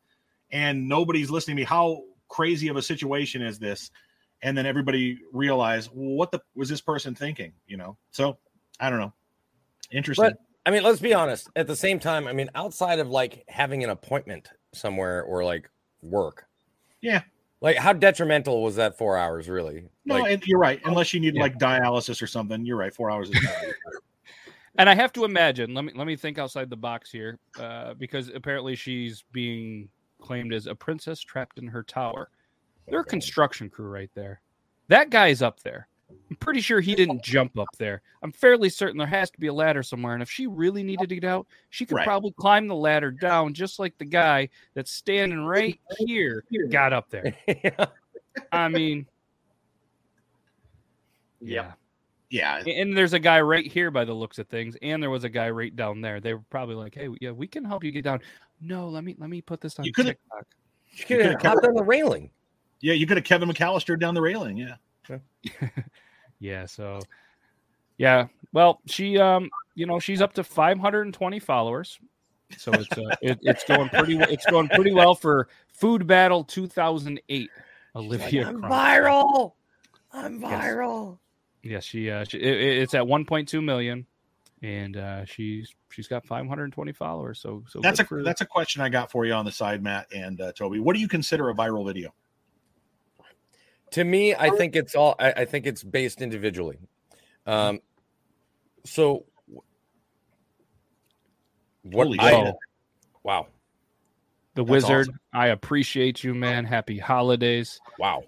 [0.51, 1.65] and nobody's listening to me.
[1.65, 3.91] How crazy of a situation is this?
[4.43, 7.53] And then everybody realize, well, what the was this person thinking?
[7.65, 7.97] You know.
[8.11, 8.37] So
[8.79, 9.13] I don't know.
[9.91, 10.25] Interesting.
[10.25, 11.49] But I mean, let's be honest.
[11.55, 15.69] At the same time, I mean, outside of like having an appointment somewhere or like
[16.01, 16.45] work,
[17.01, 17.21] Yeah.
[17.59, 19.89] Like, how detrimental was that four hours really?
[20.05, 20.79] no, like, and you're right.
[20.85, 21.41] Unless you need Yeah.
[21.41, 22.93] like dialysis or something, you're right.
[22.93, 23.53] Four hours is not
[24.77, 25.73] and I have to imagine.
[25.73, 29.89] Let me let me think outside the box here, uh, because apparently she's being
[30.21, 32.29] claimed as a princess trapped in her tower.
[32.87, 34.41] They're a construction crew right there.
[34.87, 35.87] That guy's up there.
[36.29, 38.01] I'm pretty sure he didn't jump up there.
[38.23, 40.13] I'm fairly certain there has to be a ladder somewhere.
[40.13, 42.05] And if she really needed to get out, she could Right.
[42.05, 47.09] probably climb the ladder down, just like the guy that's standing right here got up
[47.09, 47.35] there.
[47.47, 47.85] yeah.
[48.51, 49.05] I mean,
[51.41, 51.73] yeah.
[52.29, 55.23] Yeah, And there's a guy right here by the looks of things, and there was
[55.23, 56.19] a guy right down there.
[56.19, 58.19] They were probably like, "Hey, yeah, we can help you get down."
[58.59, 60.45] No, let me let me put this on You TikTok.
[60.93, 62.29] She could have could've hopped on the railing.
[62.81, 62.95] yeah.
[62.95, 64.57] You could have Kevin McAllister down the railing.
[64.57, 64.75] Yeah,
[66.39, 66.99] Yeah, so
[67.97, 68.27] yeah.
[68.53, 71.99] Well, she um, you know, she's up to 520 followers.
[72.57, 77.49] So it's uh, it, it's going pretty it's going pretty well for Food Battle 2008.
[77.95, 78.71] Olivia I'm Crum.
[78.71, 79.53] viral.
[80.13, 81.17] I'm viral.
[81.63, 84.05] Yes, she uh she, it, it- it's at 1.2 million
[84.61, 87.39] and uh she's she's got 520 followers.
[87.39, 89.51] So so that's a good for- that's a question I got for you on the
[89.51, 90.79] side, Matt and uh, Toby.
[90.79, 92.13] What do you consider a viral video?
[93.91, 95.15] To me, I think it's all.
[95.19, 96.77] I, I think it's based individually.
[97.45, 97.79] Um,
[98.85, 99.25] so
[101.83, 102.05] what?
[102.05, 102.55] Holy I, shit.
[103.23, 103.47] wow,
[104.55, 105.07] the That's wizard.
[105.07, 105.19] awesome.
[105.33, 106.65] I appreciate you, man.
[106.65, 107.79] Happy holidays.
[107.97, 108.23] wow.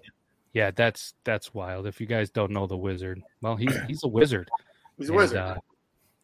[0.52, 1.86] Yeah, that's that's wild.
[1.86, 4.48] If you guys don't know the wizard, well, he's he's a wizard.
[4.98, 5.38] He's a And, wizard.
[5.38, 5.54] uh,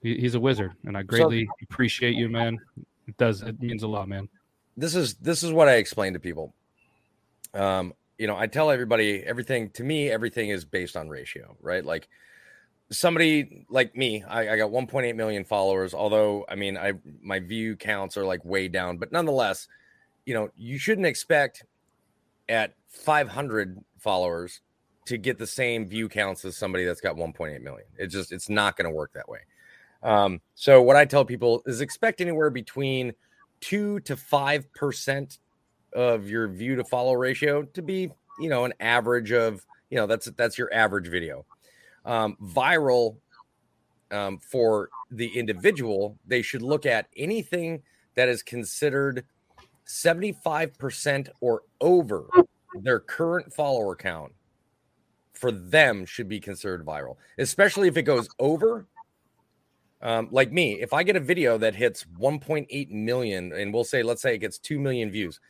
[0.02, 2.58] he- he's a wizard, and I greatly appreciate you, man.
[3.06, 3.42] It does.
[3.42, 4.28] It means a lot, man.
[4.76, 6.54] This is this is what I explain to people.
[7.54, 9.70] Um, you know, I tell everybody everything.
[9.70, 11.84] To me, everything is based on ratio, right?
[11.84, 12.08] Like
[12.90, 15.94] somebody like me, I, I got 1.8 million followers.
[15.94, 19.68] Although, I mean, I my view counts are like way down, but nonetheless,
[20.24, 21.64] you know, you shouldn't expect
[22.48, 24.60] at 500 followers
[25.06, 27.86] to get the same view counts as somebody that's got 1.8 million.
[27.96, 29.40] It's just it's not going to work that way.
[30.02, 33.12] Um, so what I tell people is expect anywhere between
[33.60, 35.38] two to five percent
[35.96, 40.06] of your view to follow ratio to be, you know, an average of, you know,
[40.06, 41.44] that's that's your average video.
[42.04, 43.16] Um, viral
[44.12, 47.82] um, for the individual, they should look at anything
[48.14, 49.24] that is considered
[49.88, 52.26] 75% or over
[52.74, 54.32] their current follower count
[55.32, 58.86] for them should be considered viral, especially if it goes over.
[60.02, 64.02] Um, like me, if I get a video that hits 1.8 million, and we'll say,
[64.02, 65.40] let's say it gets 2 million views,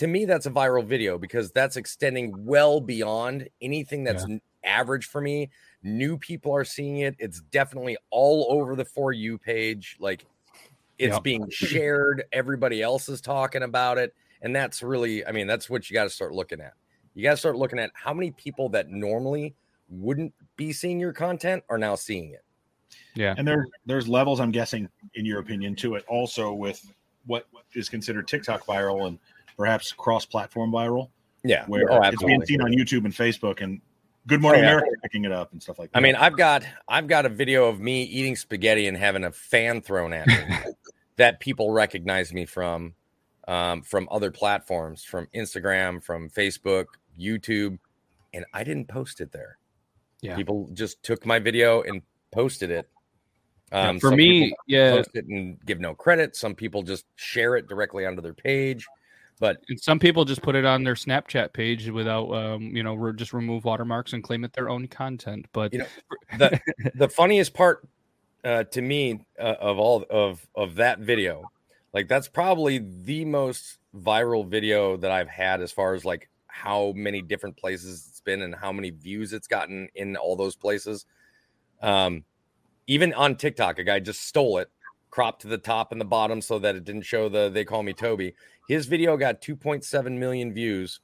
[0.00, 5.04] to me, that's a viral video because that's extending well beyond anything that's n- average
[5.04, 5.50] for me.
[5.82, 7.14] New people are seeing it.
[7.18, 9.98] It's definitely all over the For You page.
[10.00, 10.24] Like
[10.98, 11.22] it's Yep.
[11.22, 12.24] being shared.
[12.32, 14.14] Everybody else is talking about it.
[14.40, 16.72] And that's really, I mean, that's what you got to start looking at.
[17.12, 19.54] You got to start looking at how many people that normally
[19.90, 22.42] wouldn't be seeing your content are now seeing it.
[23.14, 23.34] Yeah.
[23.36, 26.06] And there there's levels, I'm guessing, in your opinion, to it.
[26.08, 26.90] Also, with
[27.26, 29.18] what is considered TikTok viral and
[29.60, 31.10] perhaps cross-platform viral,
[31.44, 31.66] Yeah.
[31.66, 33.82] where Oh, it's being seen on YouTube and Facebook, and
[34.26, 34.70] Good Morning Oh, yeah.
[34.76, 35.98] America picking it up and stuff like that.
[35.98, 39.30] I mean, I've got I've got a video of me eating spaghetti and having a
[39.32, 40.34] fan thrown at me
[41.16, 42.94] that people recognize me from
[43.48, 46.86] um, from other platforms, from Instagram, from Facebook,
[47.18, 47.78] YouTube,
[48.32, 49.58] and I didn't post it there.
[50.22, 50.36] Yeah.
[50.36, 52.88] People just took my video and posted it.
[53.72, 56.34] Yeah, Um, for some me, yeah, post it and give no credit.
[56.36, 58.86] Some people just share it directly onto their page.
[59.40, 62.94] But and some people just put it on their Snapchat page without, um, you know,
[62.94, 65.46] re- just remove watermarks and claim it their own content.
[65.52, 65.86] But You know,
[66.38, 66.60] the
[66.94, 67.88] the funniest part
[68.44, 71.50] uh, to me uh, of all of of that video,
[71.94, 76.92] like that's probably the most viral video that I've had as far as like how
[76.94, 81.06] many different places it's been and how many views it's gotten in all those places.
[81.80, 82.24] Um,
[82.86, 84.68] even on TikTok, a guy just stole it,
[85.10, 87.82] cropped to the top and the bottom so that it didn't show the they call
[87.82, 88.34] me Toby.
[88.68, 91.00] His video got 2.7 million views.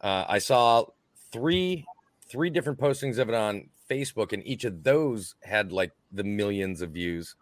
[0.00, 0.84] Uh, I saw
[1.30, 1.84] three
[2.28, 6.82] three different postings of it on Facebook, and each of those had like the millions
[6.82, 7.36] of views.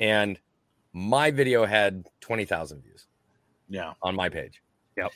[0.00, 0.38] And
[0.92, 3.06] my video had 20,000 views
[3.68, 3.92] yeah.
[4.02, 4.62] on my page.
[4.96, 5.12] Yep.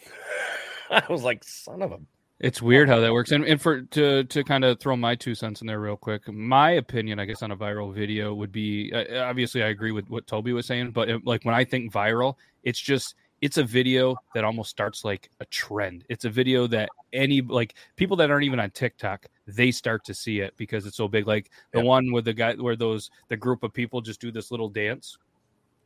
[0.90, 1.98] I was like, son of a.
[2.40, 3.32] It's weird how that works.
[3.32, 6.32] And, and for to to kind of throw my two cents in there real quick,
[6.32, 10.08] my opinion, I guess, on a viral video would be uh, obviously I agree with
[10.08, 13.64] what Toby was saying, but it, like when I think viral, it's just it's a
[13.64, 16.04] video that almost starts like a trend.
[16.08, 20.14] It's a video that any like people that aren't even on TikTok, they start to
[20.14, 21.26] see it because it's so big.
[21.26, 21.86] Like the Yep.
[21.86, 25.18] one with the guy where those the group of people just do this little dance,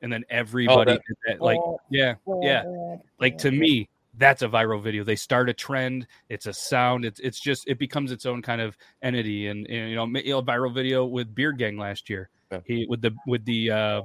[0.02, 4.82] and then everybody that- did that, like yeah yeah like to me that's a viral
[4.82, 8.42] video they start a trend it's a sound it's it's just it becomes its own
[8.42, 12.28] kind of entity and, and you know a viral video with beard gang last year
[12.50, 12.60] Yeah.
[12.66, 14.02] he with the with the uh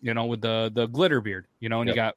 [0.00, 1.96] you know with the the glitter beard you know and you Yep.
[1.96, 2.14] got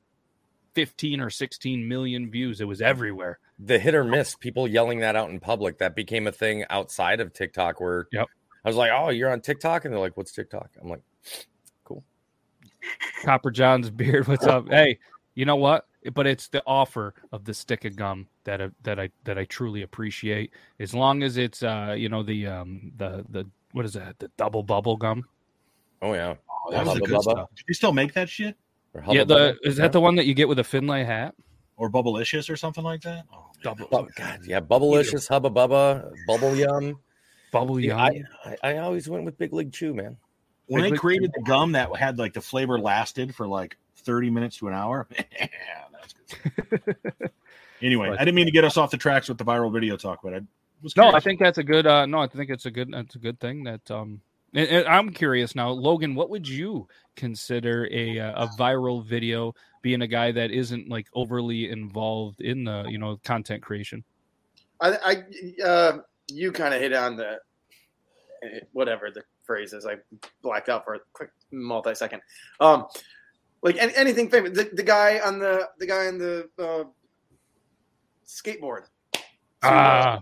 [0.75, 2.61] 15 or 16 million views.
[2.61, 3.39] It was everywhere.
[3.57, 7.19] the hit or miss, people yelling that out in public, that became a thing outside
[7.19, 8.27] of TikTok where Yep.
[8.63, 9.83] I was like, Oh, you're on TikTok?
[9.85, 10.69] And they're like, What's TikTok?
[10.79, 11.01] I'm like,
[11.83, 12.03] cool.
[13.23, 14.27] Copper John's beard.
[14.27, 14.69] What's up?
[14.69, 14.99] Hey,
[15.33, 15.85] you know what?
[16.13, 19.43] But it's the offer of the stick of gum that I, that I that I
[19.45, 20.51] truly appreciate.
[20.79, 24.29] As long as it's uh you know the um the the what is that the
[24.37, 25.25] double bubble gum?
[26.01, 26.35] Oh yeah.
[26.65, 27.21] Oh, that was the Hubba good Bubba.
[27.23, 27.49] stuff.
[27.55, 28.55] Do they still make that shit?
[28.93, 29.57] Or yeah, the Bubba.
[29.63, 31.35] is that the one that you get with a Findlay hat?
[31.75, 33.25] Or Bubblicious or something like that?
[33.31, 33.45] Oh, man.
[33.63, 36.97] Double Oh, God, yeah, Bubblicious, Hubba Bubba, Bubble Yum.
[37.51, 37.97] Bubble Yum.
[37.99, 40.17] I, I, I always went with Big League Chew, man.
[40.67, 43.77] When Big they Lick- created the gum that had like the flavor lasted for like
[43.97, 45.88] 30 minutes to an hour, man, that's good.
[47.81, 49.97] anyway, But- I didn't mean to get us off the tracks with the viral video
[49.97, 50.41] talk, but I
[50.81, 51.87] was No, I think that's a good.
[51.87, 52.91] Uh, no, I think it's a good.
[52.91, 53.63] That's a good thing.
[53.63, 54.21] That um,
[54.53, 56.15] and, and I'm curious now, Logan.
[56.15, 59.53] What would you consider a uh, a viral video?
[59.81, 64.03] Being a guy that isn't like overly involved in the you know content creation.
[64.81, 65.23] I,
[65.59, 67.39] I uh, you kind of hit on the
[68.73, 69.85] whatever the phrase is.
[69.85, 69.95] I
[70.41, 72.21] blacked out for a quick multi second.
[72.59, 72.87] Um,
[73.61, 74.51] like any, anything famous.
[74.51, 76.83] The, the guy on the the guy on the uh,
[78.25, 78.83] skateboard.
[79.63, 80.19] Ah,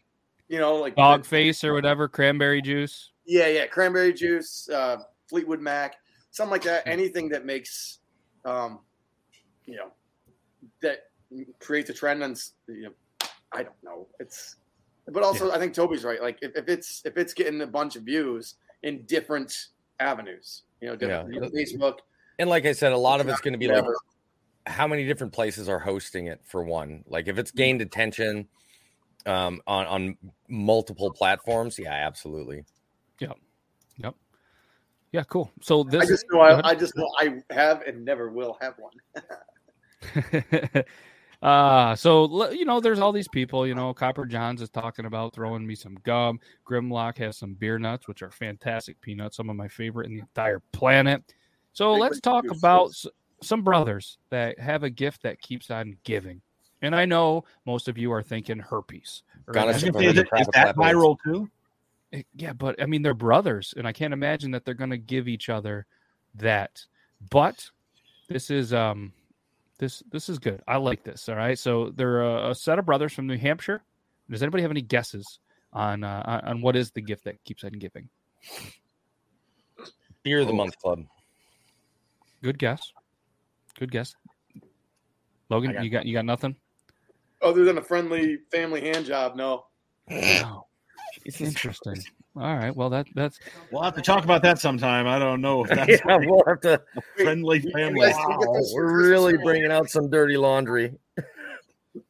[0.47, 3.11] you know, like dog face or whatever, cranberry juice.
[3.25, 4.97] Yeah, yeah, cranberry juice, uh,
[5.29, 5.95] Fleetwood Mac,
[6.31, 6.87] something like that.
[6.87, 7.99] Anything that makes,
[8.45, 8.79] um,
[9.65, 9.91] you know,
[10.81, 11.09] that
[11.59, 14.07] creates a trend And you know, I don't know.
[14.19, 14.55] It's,
[15.07, 16.21] but also I think Toby's right.
[16.21, 19.67] Like if, if it's if it's getting a bunch of views in different
[19.99, 21.41] avenues, you know, different, Yeah.
[21.49, 21.99] Facebook,
[22.39, 23.83] And like I said, a lot of it's going to be like
[24.65, 27.03] how many different places are hosting it for one.
[27.07, 28.47] Like if it's gained attention
[29.25, 32.63] um, on on multiple platforms, yeah, absolutely.
[33.19, 33.33] Yeah,
[33.97, 34.15] Yep.
[35.11, 35.51] Yeah, cool.
[35.61, 36.03] So this.
[36.03, 36.41] I just know.
[36.41, 38.93] I, I just know I have and never will have one.
[41.41, 45.33] uh so you know there's all these people you know copper johns is talking about
[45.33, 49.55] throwing me some gum grimlock has some beer nuts which are fantastic peanuts some of
[49.55, 51.23] my favorite in the entire planet
[51.77, 53.05] so let's talk about s-
[53.41, 56.41] some brothers that have a gift that keeps on giving
[56.81, 60.05] and i know most of you are thinking herpes or Gotta I was anything- gonna
[60.15, 61.49] say, is, it- is that viral too?
[62.13, 64.97] Eh, yeah, but I mean they're brothers, and I can't imagine that they're going to
[64.97, 65.85] give each other
[66.35, 66.85] that.
[67.29, 67.69] But
[68.29, 69.11] this is um,
[69.77, 70.61] this this is good.
[70.67, 71.27] I like this.
[71.27, 73.81] All right, so they're a, a set of brothers from New Hampshire.
[74.29, 75.39] Does anybody have any guesses
[75.73, 78.07] on uh, on- on what is the gift that keeps on giving?
[80.23, 81.03] Beer of the month club.
[82.41, 82.91] Good guess.
[83.79, 84.15] Good guess.
[85.49, 86.55] Logan, got you got you got nothing.
[87.41, 89.65] Oh, Other than a friendly family hand job, no.
[90.09, 90.65] Wow.
[91.25, 92.03] It's interesting.
[92.35, 92.75] All right.
[92.75, 93.39] Well, that that's
[93.71, 95.07] We'll have to talk about that sometime.
[95.07, 96.81] I don't know if that's yeah, we'll have to.
[97.15, 98.07] friendly family.
[98.07, 100.93] guys can get Wow, we're really bringing out some dirty laundry.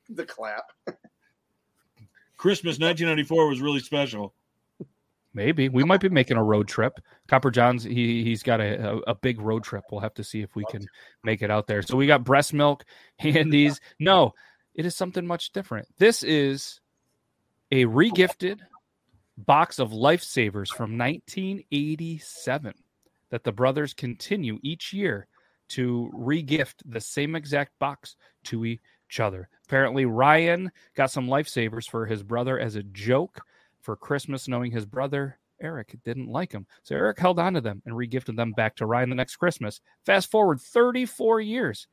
[0.10, 0.66] The clap.
[2.38, 4.34] Christmas 1994 was really special.
[5.38, 7.00] Maybe we might be making a road trip.
[7.28, 9.84] Copper John's he he's got a, a, a big road trip.
[9.92, 10.84] We'll have to see if we can
[11.24, 11.84] make it out there.
[11.84, 12.84] So we got breast milk,
[13.20, 13.80] handies.
[14.00, 14.34] No,
[14.74, 15.88] it is something much different.
[16.00, 16.82] This is
[17.72, 18.62] a regifted
[19.38, 22.74] box of lifesavers from 1987
[23.30, 25.28] that the brothers continue each year
[25.70, 29.50] to regift the same exact box to each other.
[29.68, 33.44] Apparently, Ryan got some lifesavers for his brother as a joke
[33.88, 36.68] for Christmas, knowing his brother Eric didn't like him.
[36.84, 39.80] So Eric held on to them and regifted them back to Ryan the next Christmas.
[40.06, 41.88] Fast forward 34 years,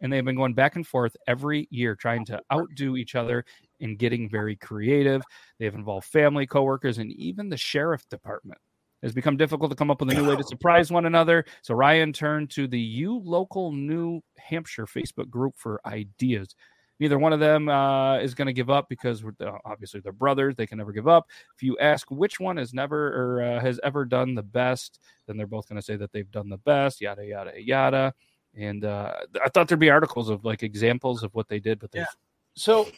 [0.00, 3.44] and they've been going back and forth every year, trying to outdo each other
[3.80, 5.22] and getting very creative.
[5.60, 8.58] They've involved family, coworkers, and even the sheriff department.
[9.04, 11.44] It's become difficult to come up with a new way to surprise one another.
[11.62, 16.56] So Ryan turned to the U Local New Hampshire Facebook group for ideas.
[16.98, 20.12] Neither one of them uh, is going to give up because we're, uh, obviously they're
[20.12, 20.54] brothers.
[20.56, 21.28] They can never give up.
[21.54, 25.36] If you ask which one has never or uh, has ever done the best, then
[25.36, 27.00] they're both going to say that they've done the best.
[27.02, 28.14] Yada yada yada.
[28.54, 29.12] And uh,
[29.44, 32.06] I thought there'd be articles of like examples of what they did, but they Yeah.
[32.54, 32.88] So,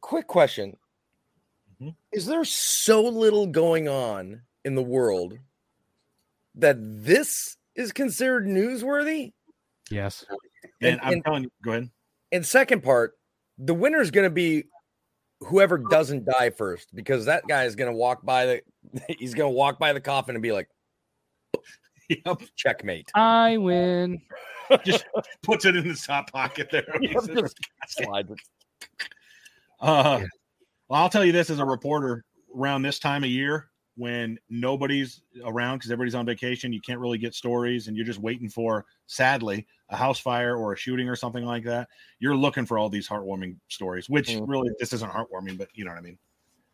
[0.00, 0.76] quick question:
[1.82, 1.96] Mhm.
[2.12, 5.36] Is there so little going on in the world
[6.54, 9.32] that this is considered newsworthy?
[9.90, 10.24] yes,
[10.80, 11.90] And, And- I'm and- telling you, go ahead.
[12.30, 13.16] And second part,
[13.58, 14.64] the winner is going to be
[15.40, 18.62] whoever doesn't die first, because that guy is going to walk by the
[19.18, 20.68] he's going to walk by the coffin and be like,
[22.08, 22.42] Yep.
[22.56, 23.10] checkmate.
[23.14, 24.20] I win.
[24.84, 25.04] Just
[25.42, 26.86] puts it in his top pocket there.
[27.00, 28.38] Yep, just slides it.
[29.78, 30.20] Uh,
[30.88, 32.24] well, I'll tell you this as a reporter
[32.56, 36.72] around this time of year, when nobody's around because everybody's on vacation.
[36.72, 40.72] You can't really get stories, and you're just waiting for, sadly, a house fire or
[40.72, 41.88] a shooting or something like that.
[42.18, 44.48] You're looking for all these heartwarming stories, which Mhm.
[44.48, 46.18] really this isn't heartwarming, but you know what I mean.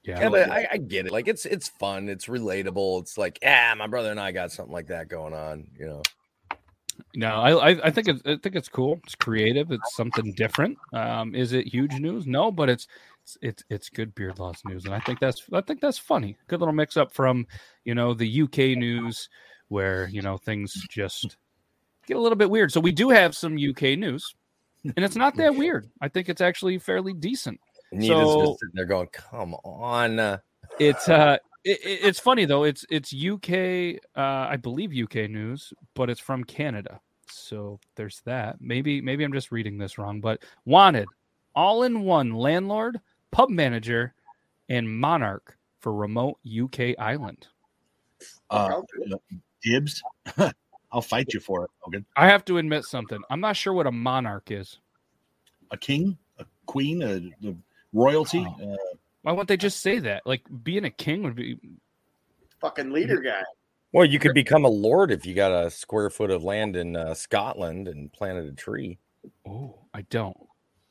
[0.02, 0.20] Yeah.
[0.20, 1.12] Yeah, but I, I get it.
[1.12, 2.08] Like it's it's fun.
[2.08, 3.02] It's relatable.
[3.02, 5.68] It's like, yeah, my brother and I got something like that going on.
[5.78, 6.02] You know.
[7.14, 9.00] No, I I, I think it's I think it's cool.
[9.04, 9.72] It's creative.
[9.72, 10.78] It's something different.
[10.92, 12.26] Um, is it huge news?
[12.26, 12.86] No, but it's
[13.22, 16.36] it's it's, it's good Beard Laws news, and I think that's I think that's funny.
[16.48, 17.46] Good little mix up from
[17.84, 19.28] you know the UK news
[19.68, 21.36] where you know things just
[22.10, 22.72] get a little bit weird.
[22.72, 24.34] So we do have some UK news,
[24.84, 25.88] and it's not that weird.
[26.00, 27.60] I think it's actually fairly decent.
[27.92, 30.38] Nita's So- just sitting there going, "Come on." uh,
[30.78, 32.64] It's uh, it, it- it's funny though.
[32.64, 37.00] It's it's UK, uh, I believe UK news, but it's from Canada.
[37.28, 38.60] So there's that.
[38.60, 41.06] Maybe maybe I'm just reading this wrong, but wanted
[41.54, 43.00] all in one landlord,
[43.30, 44.14] pub manager,
[44.68, 47.46] and monarch for remote UK island.
[48.50, 48.82] Uh,
[49.62, 50.02] dibs.
[50.92, 52.04] I'll fight you for it, Hogan.
[52.16, 53.20] I have to admit something.
[53.30, 54.78] I'm not sure what a monarch is.
[55.70, 57.56] A king, a queen, a, the
[57.92, 58.44] royalty.
[58.44, 58.76] Uh,
[59.22, 60.26] Why wouldn't they just say that?
[60.26, 61.58] Like being a king would be.
[62.60, 63.42] Fucking leader guy.
[63.92, 66.94] Well, you could become a lord if you got a square foot of land in
[66.94, 68.98] uh, Scotland and planted a tree.
[69.46, 70.36] Oh, I don't.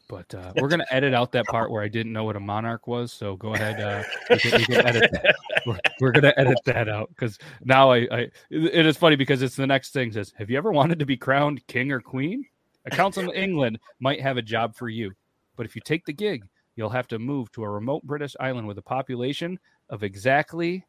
[0.10, 2.88] But uh, we're gonna edit out that part where I didn't know what a monarch
[2.88, 3.14] was.
[3.14, 3.80] So go ahead.
[3.80, 5.36] Uh, you can, you can edit that.
[5.66, 9.42] We're, we're gonna edit that out because now I, I it it is funny because
[9.42, 12.44] it's the next thing says, "Have you ever wanted to be crowned king or queen?"
[12.86, 15.12] A council in England might have a job for you,
[15.56, 16.44] but if you take the gig,
[16.76, 20.86] you'll have to move to a remote British island with a population of exactly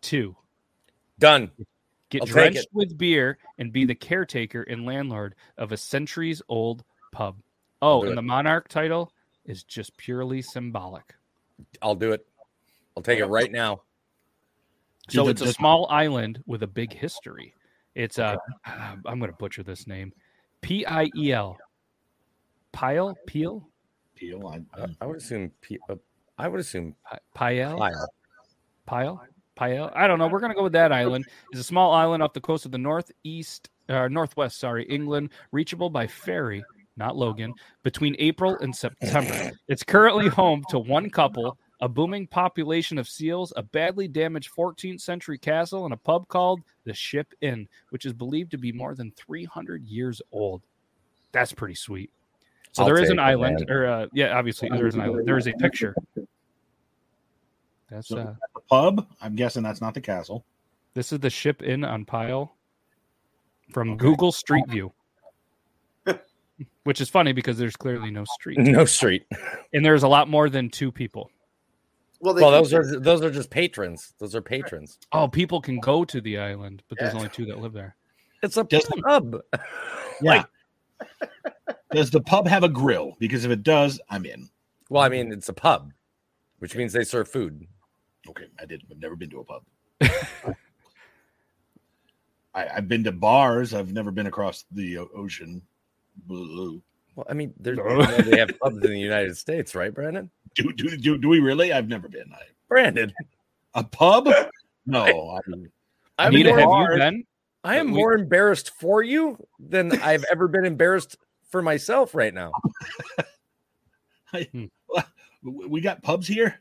[0.00, 0.34] two.
[1.18, 1.50] Done.
[2.08, 6.84] Get I'll drenched with beer and be the caretaker and landlord of a centuries old
[7.12, 7.36] pub.
[7.82, 8.14] Oh, and it.
[8.16, 9.12] the monarch title
[9.44, 11.14] is just purely symbolic.
[11.82, 12.26] I'll do it.
[12.96, 13.82] I'll take it right now.
[15.08, 17.54] So Dude, it's a the- small island with a big history.
[17.94, 20.12] It's uh, I'm going to butcher this name.
[20.60, 21.56] P I E L.
[22.72, 23.66] Pile, Peel,
[24.14, 24.46] Peel.
[24.46, 25.50] I, Uh, I would assume.
[25.60, 25.96] P- uh,
[26.38, 26.94] I would assume.
[27.04, 28.08] Pi- Pile, Pile.
[28.86, 29.24] Pile,
[29.56, 29.90] Pile.
[29.94, 30.28] I don't know.
[30.28, 31.26] We're gonna go with that island.
[31.50, 34.60] It's a small island off the coast of the northeast, uh, northwest.
[34.60, 36.62] Sorry, England, reachable by ferry,
[37.00, 39.50] not Logan, between April and September.
[39.68, 45.00] It's currently home to one couple, a booming population of seals, a badly damaged 14th
[45.00, 48.94] century castle, and a pub called the Ship Inn, which is believed to be more
[48.94, 50.62] than 300 years old.
[51.32, 52.10] That's pretty sweet.
[52.72, 53.76] So I'll there is an it, island, man.
[53.76, 55.26] or uh, yeah, obviously there is an island.
[55.26, 55.94] There is a picture.
[57.88, 59.06] That's So- uh, the pub.
[59.20, 60.44] I'm guessing that's not the castle.
[60.94, 62.54] this is the ship Inn on Pile
[63.72, 63.98] from Okay.
[63.98, 64.92] Google Street View.
[66.84, 68.58] Which is funny because there's clearly no street.
[68.60, 69.26] No street.
[69.72, 71.30] And there's a lot more than two people.
[72.20, 74.12] Well, Well, those are those are just patrons.
[74.18, 74.98] Those are patrons.
[75.12, 77.18] Oh, people can go to the island, but there's Yeah.
[77.18, 77.96] only two that live there.
[78.42, 79.36] It's a Does the- pub.
[80.22, 80.44] Yeah.
[81.92, 83.16] Does the pub have a grill?
[83.18, 84.50] Because if it does, I'm in.
[84.90, 85.92] Well, I mean, it's a pub,
[86.58, 87.66] which means they serve food.
[88.28, 88.82] Okay, I did.
[88.90, 89.62] I've never been to a pub.
[92.54, 93.72] I, I've been to bars.
[93.74, 95.62] I've never been across the uh, ocean.
[96.26, 96.82] Boo.
[97.16, 98.02] Well, I mean, there's No.
[98.22, 100.30] they have pubs in the United States, right, Brandon?
[100.54, 101.72] Do, do, do, do we really?
[101.72, 102.32] I've never been.
[102.32, 103.12] I, Brandon,
[103.74, 104.28] a pub?
[104.86, 105.04] No.
[105.04, 105.38] I,
[106.18, 107.24] I'm Anita, have more, you been?
[107.62, 111.16] I am we- more embarrassed for you than I've ever been embarrassed
[111.50, 112.50] for myself right now.
[114.52, 114.66] Hmm.
[115.42, 116.60] we got pubs here.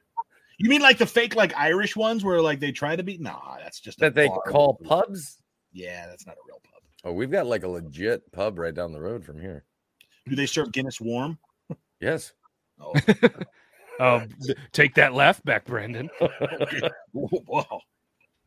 [0.57, 3.17] You mean like the fake, like Irish ones, where like they try to be?
[3.19, 4.41] Nah, that's just a That they bar.
[4.47, 5.37] call pubs.
[5.71, 6.68] Yeah, that's not a real pub.
[7.03, 9.63] Oh, we've got like a legit pub right down the road from here.
[10.27, 11.37] Do they serve Guinness warm?
[11.99, 12.33] Yes.
[12.79, 12.93] Oh,
[13.99, 16.09] Oh, th- take that laugh back, Brandon.
[17.11, 17.63] whoa.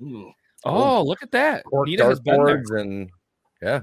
[0.03, 0.33] Ooh.
[0.65, 1.65] Oh, look at that.
[1.65, 2.79] Cork Nita has been there.
[2.79, 3.11] and
[3.61, 3.81] yeah.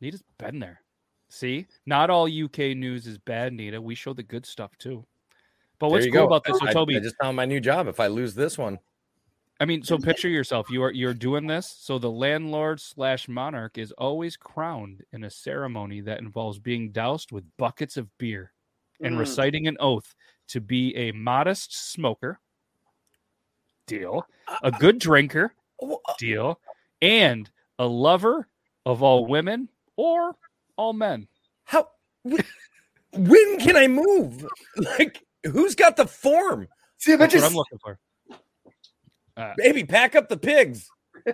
[0.00, 0.82] Nita's been there.
[1.30, 3.80] See, not all UK news is bad, Nita.
[3.80, 5.06] We show the good stuff too.
[5.78, 6.26] But what's you cool go.
[6.26, 6.96] about this, so I, Toby?
[6.96, 7.86] I just found my new job.
[7.86, 8.78] If I lose this one,
[9.60, 10.70] I mean, so picture yourself.
[10.70, 11.76] You are you're doing this.
[11.78, 17.30] So the landlord slash monarch is always crowned in a ceremony that involves being doused
[17.30, 18.52] with buckets of beer
[19.02, 19.18] and Mm.
[19.18, 20.14] reciting an oath
[20.48, 22.40] to be a modest smoker.
[23.86, 24.26] Deal.
[24.62, 25.54] A good drinker.
[25.82, 26.58] Oh, uh, Deal.
[27.02, 28.48] And a lover
[28.86, 30.36] of all women or
[30.76, 31.28] all men.
[31.64, 31.88] how?
[33.12, 34.46] When can I move?
[34.76, 36.68] Like, who's got the form?
[36.98, 37.98] See, if I That's what just I'm looking for.
[39.36, 40.88] Uh, Baby, pack up the pigs.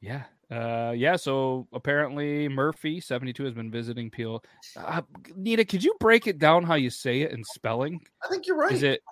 [0.00, 0.24] Yeah.
[0.50, 1.16] Uh, yeah.
[1.16, 4.44] So apparently Murphy seventy two has been visiting Peel.
[4.76, 5.02] Uh,
[5.34, 8.00] Nita, could you break it down how you say it in spelling?
[8.24, 8.70] I think you're right.
[8.70, 9.02] Is it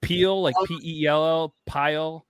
[0.00, 2.24] Peel like P E E L L pile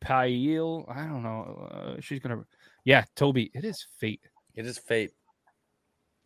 [0.00, 0.84] Pail.
[0.88, 1.68] I don't know.
[1.70, 2.44] Uh, she's gonna.
[2.84, 3.50] Yeah, Toby.
[3.54, 4.20] It is fate.
[4.54, 5.12] It is fate.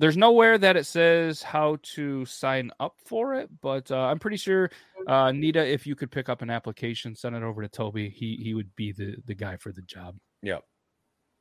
[0.01, 4.39] There's nowhere that it says how to sign up for it, but uh, I'm pretty
[4.39, 4.71] sure,
[5.07, 8.09] uh, Nita, if you could pick up an application, send it over to Toby.
[8.09, 10.17] He he would be the the guy for the job.
[10.43, 10.65] Yep.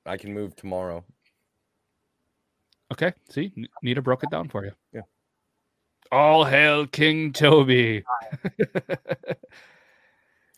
[0.06, 1.06] I can move tomorrow.
[2.92, 3.14] Okay.
[3.30, 4.72] See, Nita broke it down for you.
[4.92, 5.04] Yeah.
[6.12, 8.04] All hail King Toby.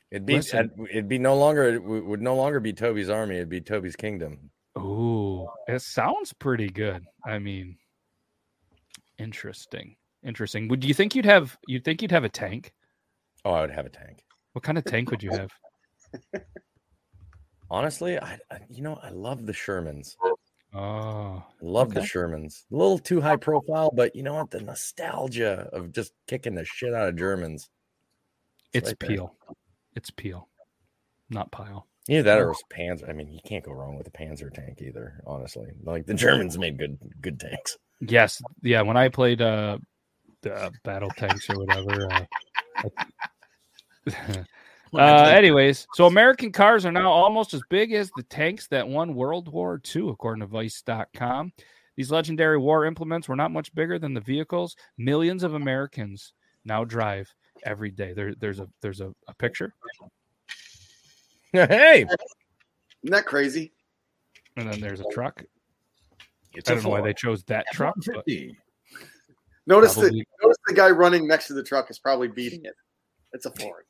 [0.09, 0.71] It'd be Listen.
[0.89, 3.35] it'd be no longer it would no longer be Toby's army.
[3.35, 4.49] It'd be Toby's kingdom.
[4.77, 7.05] Ooh, it sounds pretty good.
[7.25, 7.77] I mean,
[9.21, 9.95] interesting.
[10.23, 10.67] Interesting.
[10.67, 12.73] Would you think you'd have you'd think you'd have a tank?
[13.43, 14.23] Oh, I would have a tank.
[14.53, 15.51] What kind of tank would you have?
[17.69, 20.15] Honestly, I, I you know I love the Shermans.
[20.73, 22.63] Oh, I love the Shermans.
[22.71, 24.51] A little too high profile, but you know what?
[24.51, 27.69] The nostalgia of just kicking the shit out of Germans.
[28.73, 29.09] it's right there.
[29.09, 29.35] peel.
[29.95, 30.47] It's peel,
[31.29, 31.87] not pile.
[32.09, 33.09] Either that or it's Panzer.
[33.09, 35.21] I mean, you can't go wrong with a Panzer tank either.
[35.25, 37.77] Honestly, like the Germans made good good tanks.
[38.01, 38.81] Yes, yeah.
[38.81, 39.77] When I played uh,
[40.41, 42.07] the battle tanks or whatever.
[42.11, 42.93] Uh,
[44.93, 49.13] uh, anyways, so American cars are now almost as big as the tanks that won
[49.15, 51.53] World War II, according to Vice.com.
[51.95, 56.33] These legendary war implements were not much bigger than the vehicles millions of Americans
[56.65, 57.31] now drive
[57.63, 58.13] every day.
[58.13, 59.73] There, there's a there's a, a picture,
[61.51, 62.05] hey,
[63.03, 63.73] Isn't that crazy?
[64.57, 65.43] and then there's a truck.
[66.53, 68.55] It's I a don't know why they chose that truck, but F-150.
[69.67, 72.73] Notice the notice the guy running next to the truck is probably beating it.
[73.33, 73.85] It's a Ford.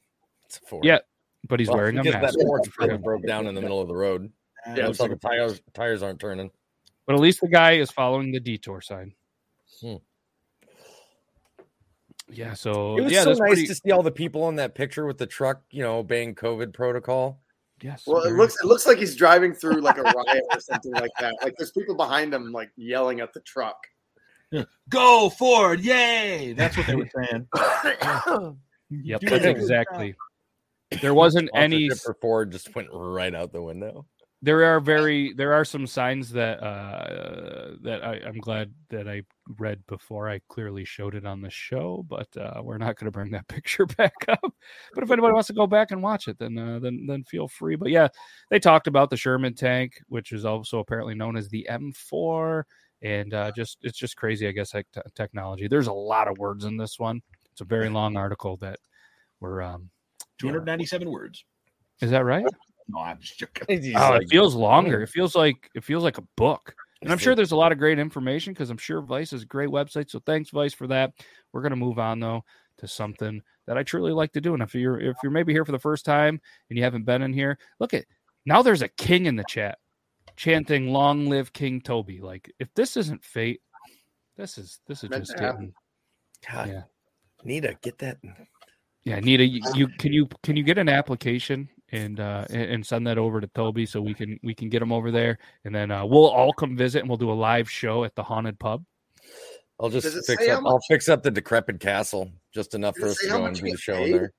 [0.46, 0.84] it's a Ford.
[0.86, 1.00] Yeah,
[1.48, 2.38] but he's Well, wearing a because mask.
[2.38, 3.02] That Ford for probably him.
[3.02, 4.32] broke down in the middle of the road.
[4.68, 6.52] Yeah, That's how the tires tires aren't turning.
[7.08, 9.14] But at least the guy is following the detour sign.
[9.82, 9.96] Hmm.
[12.30, 14.74] Yeah, so It was yeah, so nice pretty, to see all the people in that
[14.76, 17.42] picture with the truck, you know, obeying COVID protocol.
[17.82, 18.04] Yes.
[18.06, 20.94] Well, it very- looks it looks like he's driving through like a riot or something
[20.94, 21.36] like that.
[21.42, 23.78] Like there's people behind him like yelling at the truck.
[24.90, 26.54] Go Ford, yay!
[26.54, 27.48] That's what they were saying.
[28.94, 30.16] Yep, that's exactly.
[31.02, 31.88] There wasn't any.
[31.88, 34.06] Sponsorship for Ford just went right out the window.
[34.44, 35.34] There are very.
[35.34, 39.22] There are some signs that uh that I, I'm glad that I
[39.60, 43.12] read before I clearly showed it on the show, but uh we're not going to
[43.12, 44.54] bring that picture back up.
[44.96, 47.48] But if anybody wants to go back and watch it, then uh, then then feel
[47.48, 47.76] free.
[47.76, 48.08] But yeah,
[48.50, 52.64] they talked about the Sherman tank, which is also apparently known as the M4,
[53.04, 55.68] and uh, just it's just crazy, I guess, like t- technology.
[55.68, 57.22] There's a lot of words in this one.
[57.52, 58.80] It's a very long article that
[59.40, 59.92] we're um.
[60.40, 61.46] 297 words.
[62.02, 62.46] Is that right?
[62.92, 63.82] No, I'm just joking.
[63.82, 65.02] He's Oh, like, it feels longer.
[65.02, 66.76] It feels like it feels like a book.
[67.02, 69.48] And I'm sure there's a lot of great information because I'm sure Vice is a
[69.48, 70.10] great website.
[70.12, 71.14] So thanks, Vice, for that.
[71.52, 72.44] We're gonna move on though
[72.78, 74.54] to something that I truly like to do.
[74.54, 76.40] And if you're if you're maybe here for the first time
[76.70, 78.06] and you haven't been in here, look at
[78.46, 79.78] now there's a king in the chat
[80.36, 83.62] chanting "Long live King Toby." Like if this isn't fate,
[84.38, 85.74] this is this is Meant just to getting
[86.52, 86.82] God, Yeah.
[87.44, 88.18] Nita, get that.
[89.04, 89.20] yeah.
[89.20, 93.06] Nita, you, you can you can you get an application and uh and and send
[93.08, 95.92] that over to Toby so we can we can get him over there and then
[95.92, 98.84] uh, we'll all come visit and we'll do a live show at the haunted pub.
[99.80, 100.64] I'll just fix up.
[100.64, 103.56] how I'll fix up the decrepit castle just enough Does for us to go and
[103.56, 104.14] do the get show in paid?
[104.14, 104.34] there.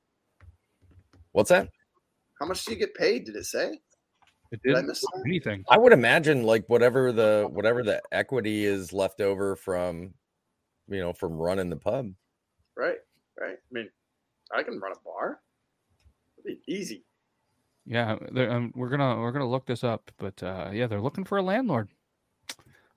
[1.32, 1.68] What's that?
[2.40, 3.24] How much do you get paid?
[3.24, 3.78] Did it say?
[4.52, 5.64] It Did I didn't miss anything.
[5.70, 10.12] I would imagine like whatever the whatever the equity is left over from,
[10.88, 12.12] you know, from running the pub.
[12.76, 12.98] Right,
[13.40, 13.56] right.
[13.56, 13.88] I mean,
[14.54, 15.40] I can run a bar.
[16.38, 17.04] It'd be easy.
[17.84, 21.24] Yeah, they're- um, we're gonna we're gonna look this up, but uh, yeah, they're looking
[21.24, 21.88] for a landlord.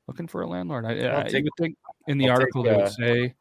[0.07, 0.85] Looking for a landlord.
[0.85, 1.77] I, I'll I take- would think
[2.07, 3.33] in the I'll take, article they uh, would say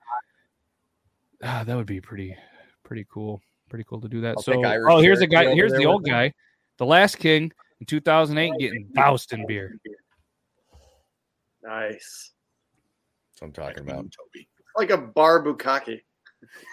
[1.42, 2.34] ah, that would be pretty
[2.82, 3.42] pretty cool.
[3.68, 4.36] Pretty cool to do that.
[4.36, 5.54] I'll so oh, here's a guy.
[5.54, 6.10] Here's the old me.
[6.10, 6.32] guy,
[6.78, 9.76] the last king in 2008, getting doused in beer.
[11.62, 12.32] Nice.
[13.32, 14.06] That's what I'm talking about.
[14.12, 14.48] Toby.
[14.76, 16.02] Like a bar bukkake.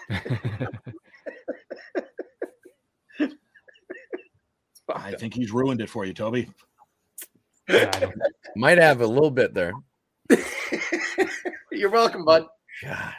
[4.88, 6.48] I think he's ruined it for you, Toby.
[7.68, 8.14] Yeah, I don't-
[8.56, 9.72] Might have a little bit there.
[11.72, 12.46] You're welcome, bud.
[12.82, 13.14] God,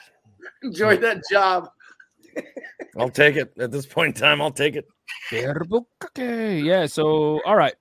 [0.63, 1.69] Enjoy that job.
[2.97, 4.41] I'll take it at this point in time.
[4.41, 4.85] I'll take it.
[5.31, 6.63] Beer bukkake.
[6.63, 6.85] Yeah.
[6.85, 7.73] So, all right.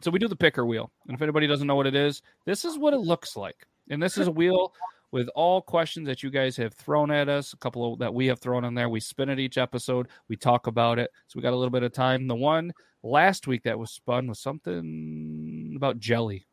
[0.00, 2.64] So we do the picker wheel, and if anybody doesn't know what it is, this
[2.64, 4.72] is what it looks like, and this is a wheel
[5.10, 7.52] with all questions that you guys have thrown at us.
[7.52, 8.88] A couple of, that we have thrown in there.
[8.88, 10.06] We spin it each episode.
[10.28, 11.10] We talk about it.
[11.26, 12.28] So we got a little bit of time.
[12.28, 12.72] The one
[13.02, 16.46] last week that was spun was something about jelly.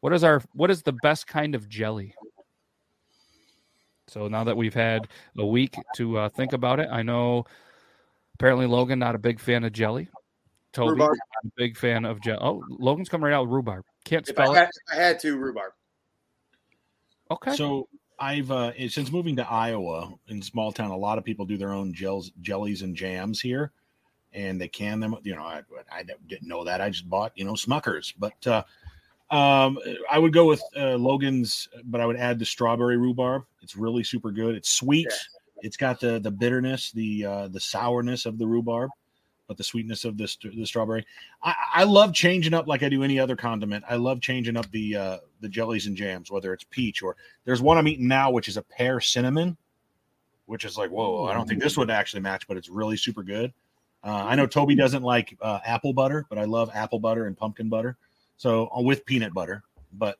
[0.00, 2.14] What is our what is the best kind of jelly?
[4.06, 7.44] So now that we've had a week to uh, think about it, I know
[8.34, 10.08] apparently Logan not a big fan of jelly.
[10.72, 11.16] Toby, Rhubarb.
[11.42, 12.38] I'm a big fan of jelly.
[12.40, 13.84] Oh, Logan's coming right out with rhubarb.
[14.04, 14.58] Can't If spell I, it.
[14.58, 15.72] had, if I had to, rhubarb.
[17.30, 17.54] Okay.
[17.54, 17.88] So
[18.18, 21.72] I've uh, since moving to Iowa in small town, a lot of people do their
[21.72, 23.72] own gels, jellies, and jams here,
[24.32, 25.16] and they can them.
[25.22, 26.80] You know, I, I didn't know that.
[26.80, 28.62] I just bought you know Smuckers, but uh,
[29.30, 29.78] um,
[30.10, 33.44] I would go with uh, Logan's, but I would add the strawberry rhubarb.
[33.62, 34.54] It's really super good.
[34.54, 35.12] It's sweet.
[35.62, 38.90] It's got the the bitterness, the uh, the sourness of the rhubarb,
[39.46, 41.04] but the sweetness of this the strawberry.
[41.42, 43.84] I, I love changing up like I do any other condiment.
[43.88, 47.60] I love changing up the uh, the jellies and jams, whether it's peach or there's
[47.60, 49.56] one I'm eating now, which is a pear cinnamon,
[50.46, 51.24] which is like whoa.
[51.24, 53.52] I don't think this would actually match, but it's really super good.
[54.04, 57.36] Uh, I know Toby doesn't like uh, apple butter, but I love apple butter and
[57.36, 57.96] pumpkin butter.
[58.36, 60.18] So uh, with peanut butter, but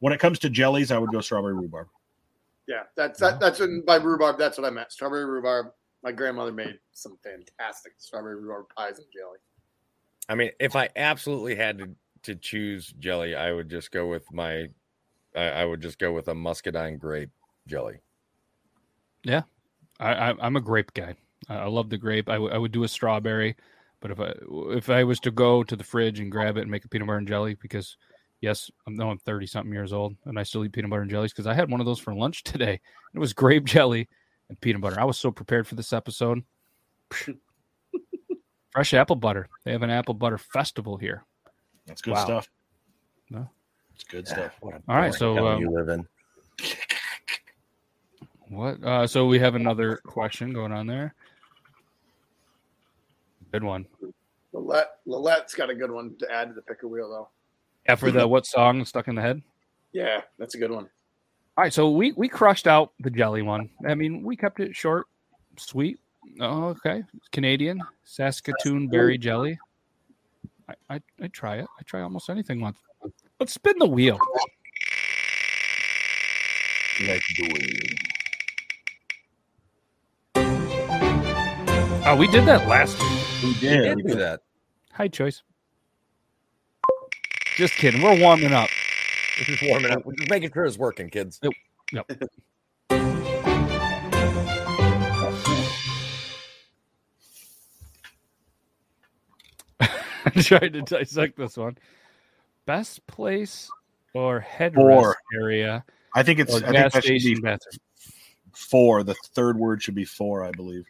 [0.00, 1.88] when it comes to jellies, I would go strawberry rhubarb.
[2.66, 4.38] Yeah, that's that, that's what, by rhubarb.
[4.38, 4.92] That's what I meant.
[4.92, 5.72] Strawberry rhubarb.
[6.02, 9.38] My grandmother made some fantastic strawberry rhubarb pies and jelly.
[10.28, 11.90] I mean, if I absolutely had to,
[12.22, 14.68] to choose jelly, I would just go with my,
[15.34, 17.30] I, I would just go with a muscadine grape
[17.66, 18.00] jelly.
[19.98, 21.16] I, I, I'm a grape guy.
[21.50, 22.28] I I love the grape.
[22.30, 23.56] I, w- I would do a strawberry,
[24.00, 24.32] but if I
[24.76, 27.06] if I was to go to the fridge and grab it and make a peanut
[27.06, 27.96] butter and jelly, because
[28.40, 31.10] yes, I'm know I'm 30 something years old and I still eat peanut butter and
[31.10, 32.80] jellies because I had one of those for lunch today.
[33.14, 34.08] It was grape jelly
[34.48, 34.98] and peanut butter.
[34.98, 36.42] I was so prepared for this episode.
[38.72, 39.48] Fresh apple butter.
[39.64, 41.24] They have an apple butter festival here.
[41.86, 42.24] That's good Wow.
[42.24, 42.48] stuff.
[43.28, 43.50] No.
[43.96, 44.56] It's good stuff.
[44.60, 46.06] What All right, so, town um, you live in.
[48.48, 48.82] What?
[48.82, 51.14] Uh, so we have another question going on there.
[53.52, 53.86] Good one.
[54.52, 57.28] Lillette, Lillette's got a good one to add to the picker wheel, though.
[57.88, 59.42] Yeah, for the what song stuck in the head?
[59.92, 60.88] Yeah, that's a good one.
[61.56, 63.70] All right, so we we crushed out the jelly one.
[63.86, 65.06] I mean, we kept it short,
[65.56, 65.98] sweet.
[66.40, 69.58] Oh, okay, Canadian Saskatoon berry jelly.
[70.68, 71.66] I I I try it.
[71.78, 72.78] I try almost anything once.
[73.38, 74.18] Let's spin the wheel.
[82.06, 83.19] Oh, we did that last week.
[83.42, 83.96] We You did.
[83.96, 84.40] did do that.
[84.92, 85.42] Hi, choice.
[87.56, 88.02] Just kidding.
[88.02, 88.68] We're warming up.
[89.38, 90.04] We're just warming up.
[90.04, 91.40] We're just making sure it's working, kids.
[100.24, 101.78] I'm trying to dissect this one.
[102.66, 103.70] Best place
[104.14, 105.84] or headrest area
[106.14, 106.54] I think it's.
[106.54, 107.78] I think gas that should station bathroom.
[108.52, 109.02] four.
[109.02, 110.84] The third word should be four, I believe.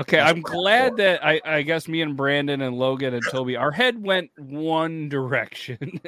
[0.00, 3.70] Okay, I'm glad that I, I guess me and Brandon and Logan and Toby, our
[3.70, 6.00] head went one direction,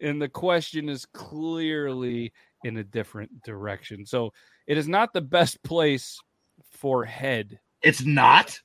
[0.00, 2.32] and the question is clearly
[2.64, 4.06] in a different direction.
[4.06, 4.32] So
[4.66, 6.18] it is not the best place
[6.72, 7.60] for head.
[7.82, 8.60] It's not.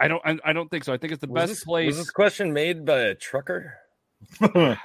[0.00, 0.22] I don't.
[0.24, 0.92] I, I don't think so.
[0.92, 1.86] I think it's the Was best this, place.
[1.88, 3.74] Was this question made by a trucker?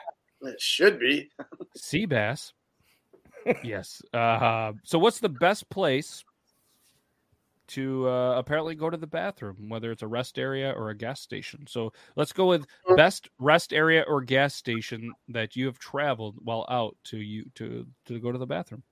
[0.46, 1.30] It should be.
[1.78, 2.52] Sea bass.
[3.64, 4.02] yes.
[4.14, 6.24] Uh, so, what's the best place
[7.74, 11.22] to uh, apparently go to the bathroom, whether it's a rest area or a gas
[11.22, 11.66] station?
[11.68, 12.66] So, let's go with
[12.96, 17.86] best rest area or gas station that you have traveled while out to you to
[18.06, 18.84] to go to the bathroom.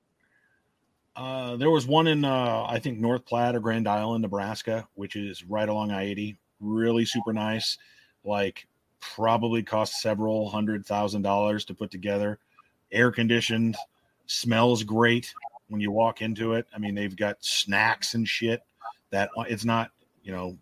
[1.15, 5.15] Uh, there was one in uh, I think North Platte or Grand Island, Nebraska, which
[5.15, 6.37] is right along I eighty.
[6.59, 7.77] Really super nice.
[8.23, 8.67] Like
[8.99, 12.39] probably cost several hundred thousand dollars to put together.
[12.91, 13.75] Air conditioned,
[14.25, 15.33] smells great
[15.67, 16.65] when you walk into it.
[16.73, 18.61] I mean, they've got snacks and shit
[19.11, 19.91] that it's not
[20.23, 20.57] you know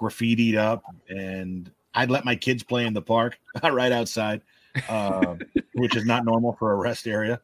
[0.00, 0.84] graffitied up.
[1.08, 4.42] And I'd let my kids play in the park right outside,
[4.88, 5.36] uh,
[5.74, 7.40] which is not normal for a rest area.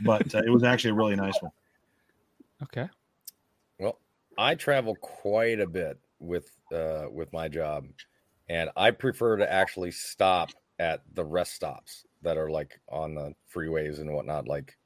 [0.00, 1.52] But uh, it was actually a really nice one.
[2.62, 2.88] Okay.
[3.78, 3.98] Well,
[4.38, 7.86] I travel quite a bit with uh, with my job,
[8.48, 13.34] and I prefer to actually stop at the rest stops that are like on the
[13.52, 14.76] freeways and whatnot, like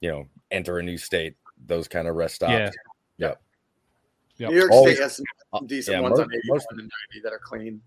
[0.00, 1.36] you know, enter a new state,
[1.66, 2.74] those kind of rest stops.
[3.18, 3.28] Yeah.
[3.28, 3.42] Yep.
[4.40, 4.50] Yep.
[4.50, 6.78] New York Always- State has some Uh, decent yeah, ones most- on 81 most- and
[7.12, 7.82] 90 that are clean.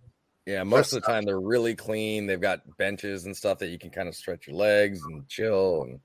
[0.45, 2.25] Yeah, most of the time they're really clean.
[2.27, 5.83] They've got benches and stuff that you can kind of stretch your legs and chill.
[5.83, 5.99] And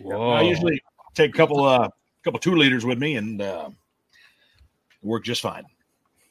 [0.00, 0.30] Whoa.
[0.30, 0.82] I usually
[1.14, 1.88] take a couple uh
[2.24, 3.70] couple two liters with me and uh,
[5.02, 5.64] work just fine.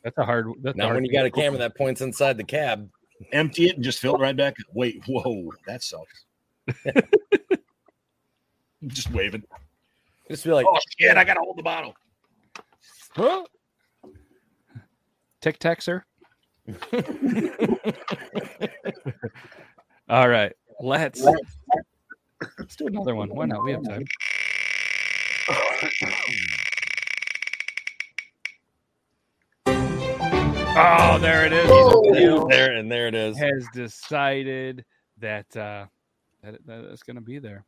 [0.04, 0.48] that's a hard.
[0.62, 2.90] That's a now, hard when you got a camera that points inside the cab,
[3.32, 4.56] Empty it and just fill it right back.
[4.74, 6.26] Wait, whoa, that sucks.
[8.88, 9.44] just waving.
[10.30, 11.96] just be like, Oh shit, I gotta hold the bottle.
[13.16, 13.44] Huh?
[15.42, 16.04] Tic Tac, sir.
[20.10, 23.30] All right, let's let's do another one.
[23.30, 23.64] Why not?
[23.64, 24.06] We have time.
[30.76, 31.70] Oh, there it is.
[31.72, 32.48] Oh.
[32.50, 33.38] there and there it is.
[33.38, 34.84] has decided
[35.20, 35.86] that uh,
[36.42, 37.64] that, that it's going to be there.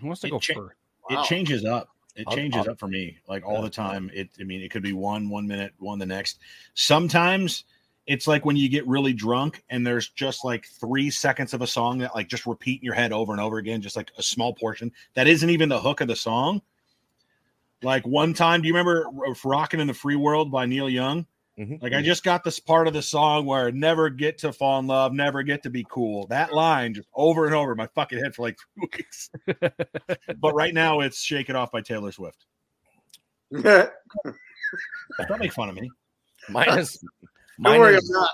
[0.00, 0.76] Who wants to It go cha- first?
[1.08, 1.22] Wow.
[1.22, 1.88] It changes up.
[2.16, 4.10] It I'll- changes I'll- up for me like all the time.
[4.14, 6.38] It I mean it could be one one minute, one the next.
[6.74, 7.64] Sometimes
[8.06, 11.66] it's like when you get really drunk and there's just like three seconds of a
[11.66, 14.22] song that like just repeat in your head over and over again, just like a
[14.22, 16.62] small portion that isn't even the hook of the song.
[17.82, 19.06] Like one time, do you remember
[19.44, 21.26] "Rocking in the Free World" by Neil Young?
[21.58, 21.80] Mhm.
[21.82, 24.86] Like I just got this part of the song where never get to fall in
[24.86, 26.26] love, never get to be cool.
[26.26, 29.30] That line just over and over in my fucking head for like two weeks.
[30.38, 32.44] but right now it's "Shake It Off" by Taylor Swift.
[33.62, 33.90] Don't
[35.38, 35.90] make fun of me.
[36.50, 37.10] Mine is Don't
[37.58, 38.30] mine worry, I'm is, not.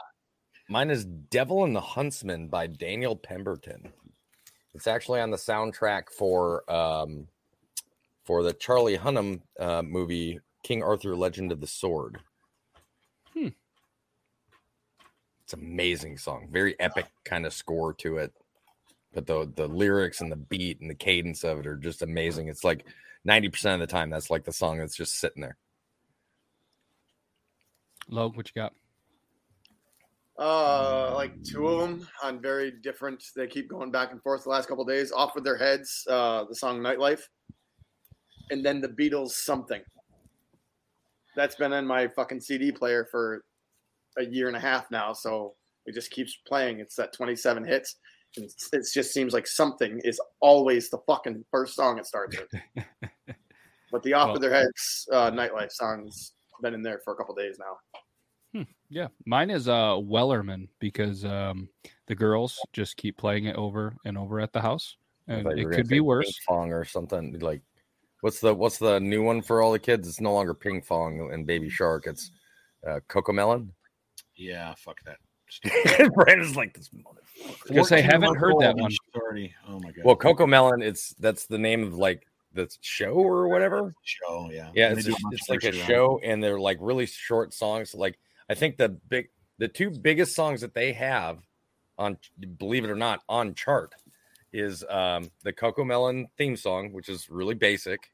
[0.68, 3.92] mine is Devil and the Huntsman by Daniel Pemberton.
[4.74, 7.28] It's actually on the soundtrack for um
[8.24, 12.18] for the Charlie Hunnam uh, movie King Arthur Legend of the Sword.
[13.34, 13.48] Hmm.
[15.52, 18.32] It's an amazing song, very epic kind of score to it.
[19.12, 22.48] But the the lyrics and the beat and the cadence of it are just amazing.
[22.48, 22.86] It's like
[23.28, 25.58] 90% of the time that's like the song that's just sitting there.
[28.08, 28.72] Logue, what you got?
[30.38, 33.22] Uh, like two of them on very different.
[33.36, 35.12] They keep going back and forth the last couple days.
[35.12, 36.06] Off with their heads.
[36.08, 37.24] Uh, the song "Nightlife,"
[38.50, 39.82] and then the Beatles "Something."
[41.36, 43.44] That's been in my fucking CD player for
[44.18, 45.54] a year and a half now, so
[45.86, 46.80] it just keeps playing.
[46.80, 47.96] It's that twenty-seven hits,
[48.36, 52.84] and it just seems like "Something" is always the fucking first song it starts with.
[53.90, 57.16] but the "Off Well- with Their Heads" uh, "Nightlife" song's been in there for a
[57.16, 58.64] couple days now.
[58.90, 61.70] Yeah, mine is uh Wellerman because um
[62.08, 64.98] the girls just keep playing it over and over at the house,
[65.28, 66.26] and it could be worse.
[66.26, 67.62] Ping Pong or something like.
[68.20, 70.06] What's the what's the new one for all the kids?
[70.06, 72.06] It's no longer Ping Pong and Baby Shark.
[72.06, 72.30] It's
[72.86, 73.70] uh, Cocomelon.
[74.42, 75.18] Yeah, fuck that.
[76.14, 76.88] Brandon's like this.
[76.88, 77.68] motherfucker.
[77.68, 78.92] Because I haven't heard that old one.
[79.14, 80.04] Already, oh my god.
[80.04, 80.82] Well, Cocomelon.
[80.82, 83.92] It's that's the name of like the show or whatever.
[84.04, 86.78] show, yeah, Yeah, it's, do a- it's like a verses on show, and they're like
[86.80, 87.94] really short songs.
[87.94, 88.18] Like
[88.48, 89.28] I think the big,
[89.58, 91.38] the two biggest songs that they have
[91.98, 92.16] on,
[92.58, 93.94] believe it or not, on chart
[94.54, 98.10] is um the Cocomelon theme song, which is really basic.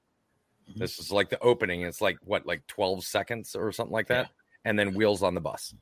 [0.71, 0.79] Mhm.
[0.79, 1.83] This is like the opening.
[1.83, 4.31] It's like what, like twelve seconds or something like that,
[4.65, 5.73] and then Wheels on the Bus.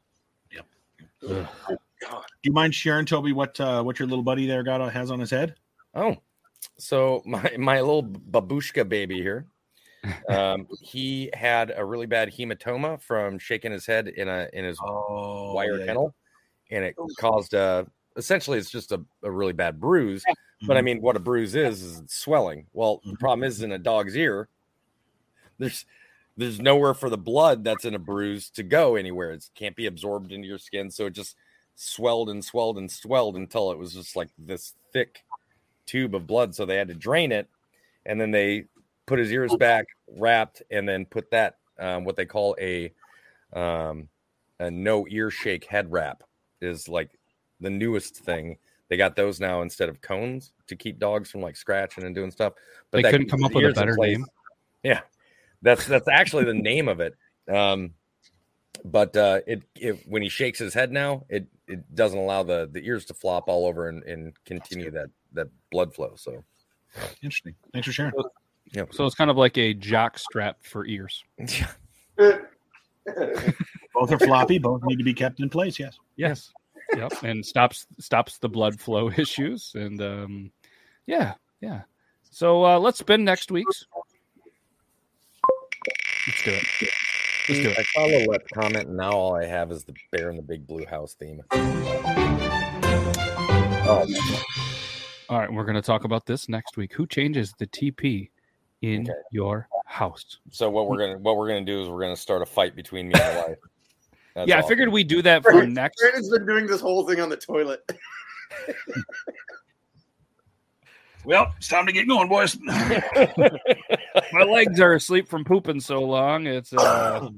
[0.98, 5.18] Do you mind sharing, Toby, what uh, what your little buddy there got has on
[5.18, 5.56] his head?
[5.94, 6.16] Oh,
[6.78, 9.46] so my my little babushka baby here,
[10.30, 14.78] um, he had a really bad hematoma from shaking his head in a in his
[14.80, 16.14] Oh, wire yeah, kennel,
[16.70, 17.86] and it caused a.
[18.16, 20.24] Essentially, it's just a, a really bad bruise.
[20.66, 20.84] But I Mhm.
[20.84, 22.66] mean, what a bruise is is swelling.
[22.72, 23.18] Well, the Mhm.
[23.18, 24.48] problem is in a dog's ear.
[25.58, 25.84] There's
[26.36, 29.32] there's nowhere for the blood that's in a bruise to go anywhere.
[29.32, 31.36] It can't be absorbed into your skin, so it just
[31.76, 35.24] swelled and swelled and swelled until it was just like this thick
[35.86, 36.54] tube of blood.
[36.54, 37.48] So they had to drain it,
[38.04, 38.64] and then they
[39.06, 42.92] put his ears back, wrapped, and then put that um, what they call a
[43.52, 44.08] um,
[44.58, 46.22] a no ear shake head wrap
[46.60, 47.18] is like
[47.60, 48.58] the newest thing.
[48.88, 52.30] They got those now instead of cones to keep dogs from like scratching and doing
[52.30, 52.52] stuff.
[52.90, 54.18] But they couldn't come up with a better place.
[54.18, 54.26] name.
[54.82, 55.00] Yeah,
[55.62, 57.14] that's that's actually the name of it.
[57.52, 57.94] Um,
[58.84, 62.68] but uh, it, it when he shakes his head now, it it doesn't allow the
[62.70, 66.14] the ears to flop all over and, and continue that that blood flow.
[66.16, 66.44] So
[67.22, 67.54] Interesting.
[67.72, 68.12] Thanks for sharing.
[68.72, 71.22] yeah, So it's kind of like a jock strap for ears.
[72.16, 74.58] Both are floppy.
[74.58, 75.78] Both need to be kept in place.
[75.78, 75.98] Yes.
[76.16, 76.52] Yes.
[76.94, 77.12] yep.
[77.22, 79.72] And stops stops the blood flow issues.
[79.74, 80.50] And um
[81.06, 81.82] yeah, yeah.
[82.30, 83.86] So uh let's spend next week's.
[86.46, 86.92] Let's do it.
[87.48, 87.78] Let's do mm, it.
[87.78, 90.36] I follow a little left comment, and now all I have is the bear in
[90.36, 91.42] the big blue house theme.
[93.88, 94.14] Oh, um,
[95.28, 96.92] All right, we're gonna talk about this next week.
[96.92, 98.30] Who changes the TP
[98.82, 99.12] in Okay.
[99.32, 100.38] your house?
[100.50, 103.08] so what we're gonna what we're gonna do is we're gonna start a fight between
[103.08, 103.58] me and my wife.
[104.34, 104.64] That's yeah, all.
[104.64, 106.00] I figured we'd do that for Brandon- next.
[106.00, 107.80] Brandon's been doing this whole thing on the toilet.
[111.26, 112.56] Well, it's time to get going, boys.
[114.32, 116.46] My legs are asleep from pooping so long.
[116.46, 117.28] It's uh,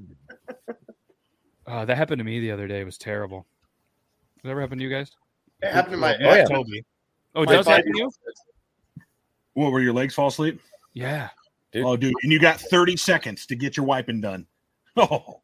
[1.67, 2.81] uh that happened to me the other day.
[2.81, 3.47] It was terrible.
[4.37, 5.11] Does that ever happen to you guys?
[5.63, 6.45] It happened to my Oh, yeah.
[6.45, 6.85] Toby.
[7.35, 8.11] Oh, it my does happen to you?
[9.55, 10.61] what were your legs fall asleep?
[10.95, 11.31] Yeah.
[11.73, 11.85] Dude.
[11.85, 14.47] Oh, dude, and you got 30 seconds to get your wiping done.
[15.01, 15.41] Oh,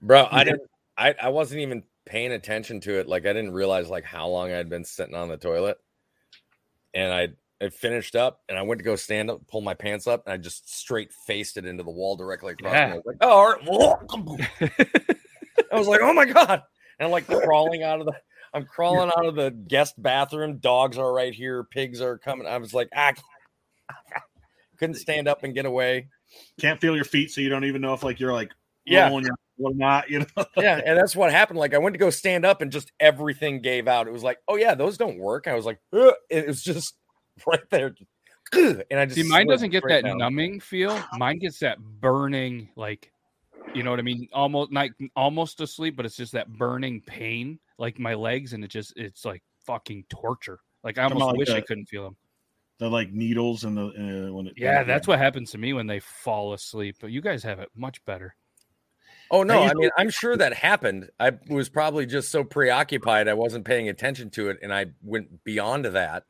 [0.00, 0.26] bro.
[0.30, 0.62] I didn't.
[0.96, 3.06] I I wasn't even paying attention to it.
[3.06, 5.76] Like I didn't realize like how long I'd been sitting on the toilet,
[6.94, 7.28] and I
[7.62, 10.32] I finished up and I went to go stand up, pull my pants up, and
[10.32, 12.72] I just straight faced it into the wall directly across.
[12.72, 12.92] Yeah.
[12.92, 14.48] I was like, oh, all right.
[15.72, 16.62] I was like, oh my god!
[16.98, 18.12] And I'm like crawling out of the.
[18.52, 20.58] I'm crawling out of the guest bathroom.
[20.58, 21.64] Dogs are right here.
[21.64, 22.46] Pigs are coming.
[22.46, 23.12] I was like, ah,
[24.78, 26.08] couldn't stand up and get away.
[26.60, 28.50] Can't feel your feet, so you don't even know if like you're like
[28.84, 29.08] Yeah.
[29.08, 30.10] rolling your or not.
[30.10, 30.44] You know.
[30.56, 31.58] yeah, and that's what happened.
[31.58, 34.06] Like I went to go stand up, and just everything gave out.
[34.06, 35.46] It was like, oh yeah, those don't work.
[35.48, 36.94] I was like, "Ugh," it was just
[37.46, 37.94] right there,
[38.52, 40.18] and I just See, mine doesn't get straight that down.
[40.18, 41.00] numbing feel.
[41.16, 43.10] Mine gets that burning, like,
[43.74, 44.28] you know what I mean?
[44.32, 48.68] Almost like almost asleep, but it's just that burning pain, like my legs, and it
[48.68, 50.60] just it's like fucking torture.
[50.82, 52.16] Like I almost about like wish I couldn't feel them.
[52.78, 53.86] The like needles and the
[54.28, 54.54] uh, when it.
[54.56, 56.96] Yeah, that's what happens to me when they fall asleep.
[57.00, 58.36] But you guys have it much better.
[59.30, 61.10] Oh no, I mean, I'm sure that happened.
[61.18, 65.42] I was probably just so preoccupied I wasn't paying attention to it, and I went
[65.44, 66.24] beyond that.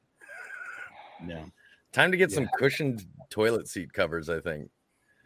[1.27, 1.45] Yeah.
[1.93, 4.29] Time to get some cushioned toilet seat covers.
[4.29, 4.71] I think.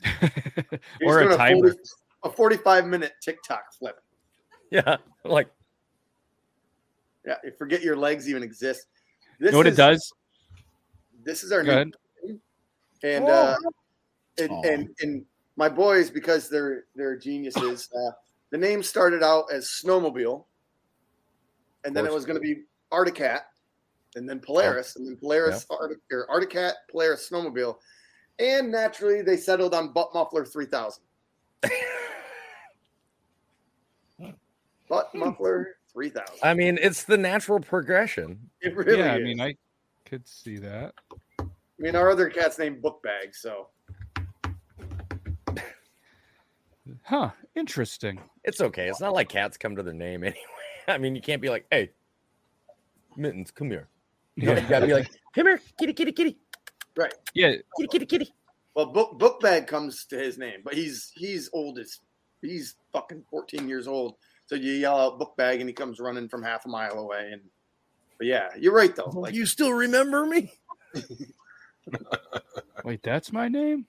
[1.05, 1.69] Or a timer.
[1.73, 1.79] 40
[2.25, 4.01] a 45 minute TikTok flip.
[4.71, 5.49] Yeah, like
[7.27, 8.87] Yeah, you forget your legs even exist.
[9.39, 10.13] This You know what it is- does?
[11.25, 11.91] This is our Go new
[12.25, 12.41] ahead.
[13.03, 13.57] and uh,
[14.39, 14.63] and, Aw.
[14.63, 15.25] and and
[15.57, 17.89] my boys because they're they're geniuses.
[17.95, 18.13] Uh,
[18.51, 20.45] the name started out as snowmobile,
[21.85, 22.63] and then it was going to be
[22.93, 23.49] Arctic Cat,
[24.17, 27.77] and then Polaris, and then Polaris Artic, or Arctic Cat, Polaris snowmobile,
[28.39, 31.05] and naturally they settled on Butt Muffler three thousand.
[34.89, 36.39] Butt Muffler three thousand.
[36.43, 38.39] I mean, it's the natural progression.
[38.61, 39.55] It really yeah, I mean, I
[40.05, 40.95] could see that.
[41.41, 41.45] I
[41.79, 43.69] mean, our other cat's named Bookbag, so
[47.03, 47.31] Huh?
[47.55, 48.21] Interesting.
[48.45, 48.89] It's okay.
[48.89, 50.41] It's not like cats come to their name anyway.
[50.89, 51.91] I mean, you can't be like, "Hey,
[53.17, 53.89] Mittens, come here."
[54.39, 56.39] You, know, you gotta be like, "Come here, kitty, kitty, kitty,
[56.97, 57.13] Right.
[57.35, 58.35] Yeah, kitty, kitty, kitty."
[58.77, 61.99] Well, book Bookbag comes to his name, but he's he's old as
[62.41, 64.15] he's fucking fourteen years old.
[64.47, 67.31] So you yell out Bookbag, and he comes running from half a mile away.
[67.33, 67.43] And
[68.17, 69.11] but yeah, you're right though.
[69.13, 70.53] Like you still remember me?
[72.85, 73.87] Wait, that's my name?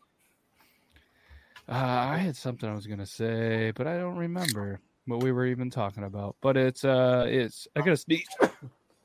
[1.67, 5.45] Uh, I had something I was gonna say, but I don't remember what we were
[5.45, 6.37] even talking about.
[6.41, 8.25] But it's uh, it's I gotta sneeze.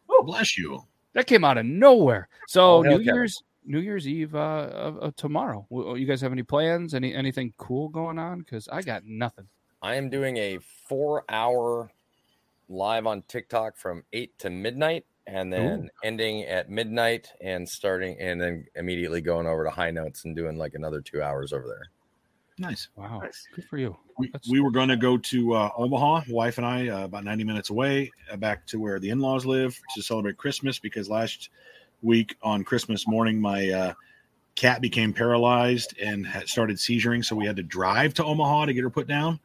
[0.09, 0.83] Oh bless you.
[1.15, 2.29] That came out of nowhere.
[2.49, 3.05] So Oh, New Kevin.
[3.15, 5.67] Year's New Year's Eve uh, uh, uh, tomorrow.
[5.71, 6.93] W- You guys have any plans?
[6.95, 8.41] Any anything cool going on?
[8.41, 9.49] Because I got nothing.
[9.81, 10.59] I am doing a
[10.89, 11.91] four-hour
[12.69, 18.41] live on TikTok from eight to midnight, and then ending at midnight and starting, and
[18.41, 21.91] then immediately going over to high notes and doing like another two hours over there.
[22.59, 22.89] Nice.
[22.97, 23.49] Wow, Nice.
[23.55, 23.97] good for you.
[24.17, 27.43] We, we were going to go to uh, Omaha, wife and I, uh, about 90
[27.43, 31.51] minutes away, uh, back to where the in laws live to celebrate Christmas because last
[32.03, 33.95] week on Christmas morning, my uh,
[34.55, 37.25] cat became paralyzed and had started seizuring.
[37.25, 39.41] So we had to drive to Omaha to get her put down.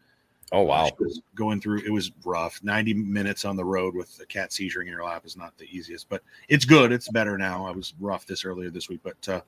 [0.51, 0.89] Oh wow!
[0.99, 2.59] Was going through, it was rough.
[2.63, 5.65] 90 minutes on the road with a cat seizuring in your lap is not the
[5.65, 6.91] easiest, but it's good.
[6.91, 7.67] It's better now.
[7.67, 9.41] I was rough this earlier this week, but uh,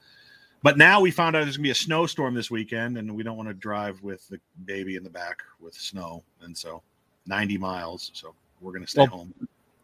[0.64, 3.38] but now we found out there's gonna be a snowstorm this weekend, and we don't
[3.38, 6.82] want to drive with the baby in the back with snow, and so
[7.28, 8.12] 90 miles.
[8.14, 9.34] So we're gonna stay Well, home.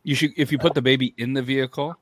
[0.03, 1.95] You should if you put the baby in the vehicle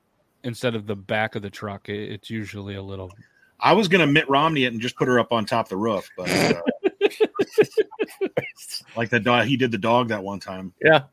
[0.44, 1.90] instead of the back of the truck.
[1.90, 3.12] It, it's usually a little.
[3.60, 5.78] I was gonna Mitt Romney it and just put her up on top of the
[5.78, 6.62] roof, but uh,
[8.98, 10.74] like the dog, he did the dog that one time.
[10.84, 11.04] Yeah,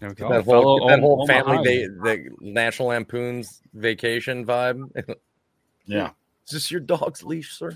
[0.00, 0.28] There we go.
[0.30, 1.62] that whole, that Om- whole family, Omaha.
[1.62, 4.90] day, the National Lampoon's vacation vibe.
[5.86, 6.10] Yeah,
[6.46, 7.70] Is this your dog's leash, sir?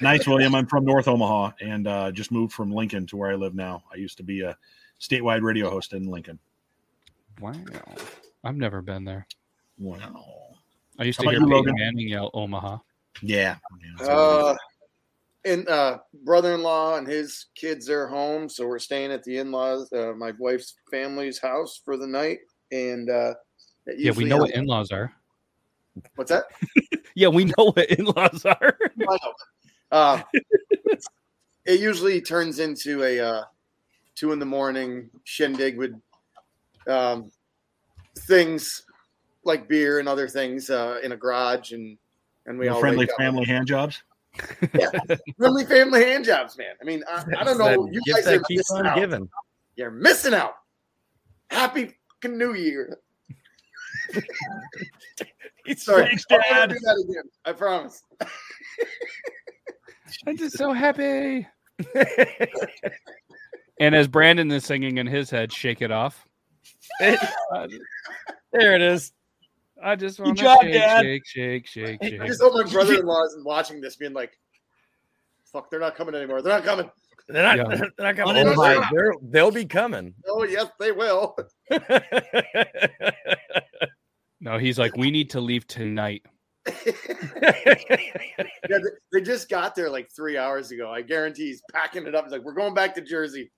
[0.00, 0.54] nice, William.
[0.54, 3.82] I'm from North Omaha and uh, just moved from Lincoln to where I live now.
[3.92, 4.56] I used to be a
[5.00, 6.38] statewide radio host in Lincoln.
[7.40, 7.54] Wow,
[8.44, 9.26] I've never been there.
[9.78, 10.26] Wow.
[10.98, 11.74] I used How to about hear you, Peyton Logan?
[11.78, 12.78] Manning yell Omaha.
[13.22, 13.56] Yeah.
[14.00, 14.06] yeah.
[14.06, 14.56] Uh,
[15.44, 20.12] and uh, brother-in-law and his kids are home, so we're staying at the in-laws, uh,
[20.16, 22.38] my wife's family's house for the night.
[22.72, 23.34] And uh,
[23.86, 25.12] Yeah, we usually know what in-laws are.
[26.16, 26.44] What's that?
[27.16, 28.78] Yeah, we know what in-laws are.
[29.90, 30.20] Uh,
[31.64, 33.44] it usually turns into a uh,
[34.14, 35.98] two in the morning shindig with
[36.86, 37.30] um,
[38.18, 38.82] things
[39.44, 41.96] like beer and other things uh, in a garage, and
[42.44, 43.16] and we all friendly wake up.
[43.16, 44.02] family hand jobs.
[45.38, 46.74] friendly family hand jobs, man.
[46.82, 47.86] I mean, I, I don't know.
[47.86, 48.96] That You guys are missing on out.
[48.96, 49.28] giving.
[49.76, 50.56] You're missing out.
[51.48, 52.98] Happy fucking New Year.
[55.76, 56.68] Sorry, Thanks, I'm gonna Dad.
[56.70, 57.24] do that again.
[57.44, 58.02] I promise.
[60.26, 61.46] I'm just so happy.
[63.78, 66.26] And as Brandon is singing in his head, "Shake It Off,"
[66.98, 67.18] I,
[68.52, 69.12] there it is.
[69.84, 71.02] I just want to job, shake, Dad.
[71.02, 72.22] shake, shake, shake, I shake.
[72.24, 74.32] just hope my brother-in-law isn't watching this, being like,
[75.52, 76.40] Fuck, they're not coming anymore.
[76.40, 76.90] They're not coming.
[77.28, 77.76] They're not, Yeah.
[77.76, 78.36] they're not coming.
[78.36, 78.82] Uninvited.
[78.84, 80.14] Oh, they're- they'll be coming.
[80.28, 81.36] Oh yes, they will.
[84.38, 86.22] No, he's like, we need to leave tonight.
[88.68, 90.90] Yeah, they, they just got there like three hours ago.
[90.90, 92.24] I guarantee he's packing it up.
[92.24, 93.52] He's like, "We're going back to Jersey."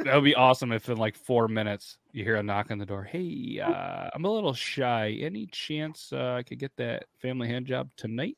[0.00, 2.84] That would be awesome if in like four minutes you hear a knock on the
[2.84, 3.02] door.
[3.04, 5.16] Hey, uh, I'm a little shy.
[5.20, 8.36] Any chance uh, I could get that family hand job tonight?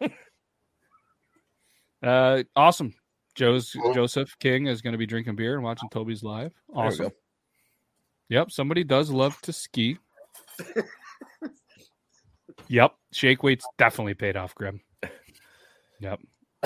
[2.02, 2.94] uh, awesome.
[3.34, 6.52] Joe's Joseph King is going to be drinking beer and watching Toby's live.
[6.72, 7.10] Awesome.
[8.28, 9.98] Yep, somebody does love to ski.
[12.68, 14.80] yep, shake weight's definitely paid off, Grim.
[16.00, 16.20] Yep.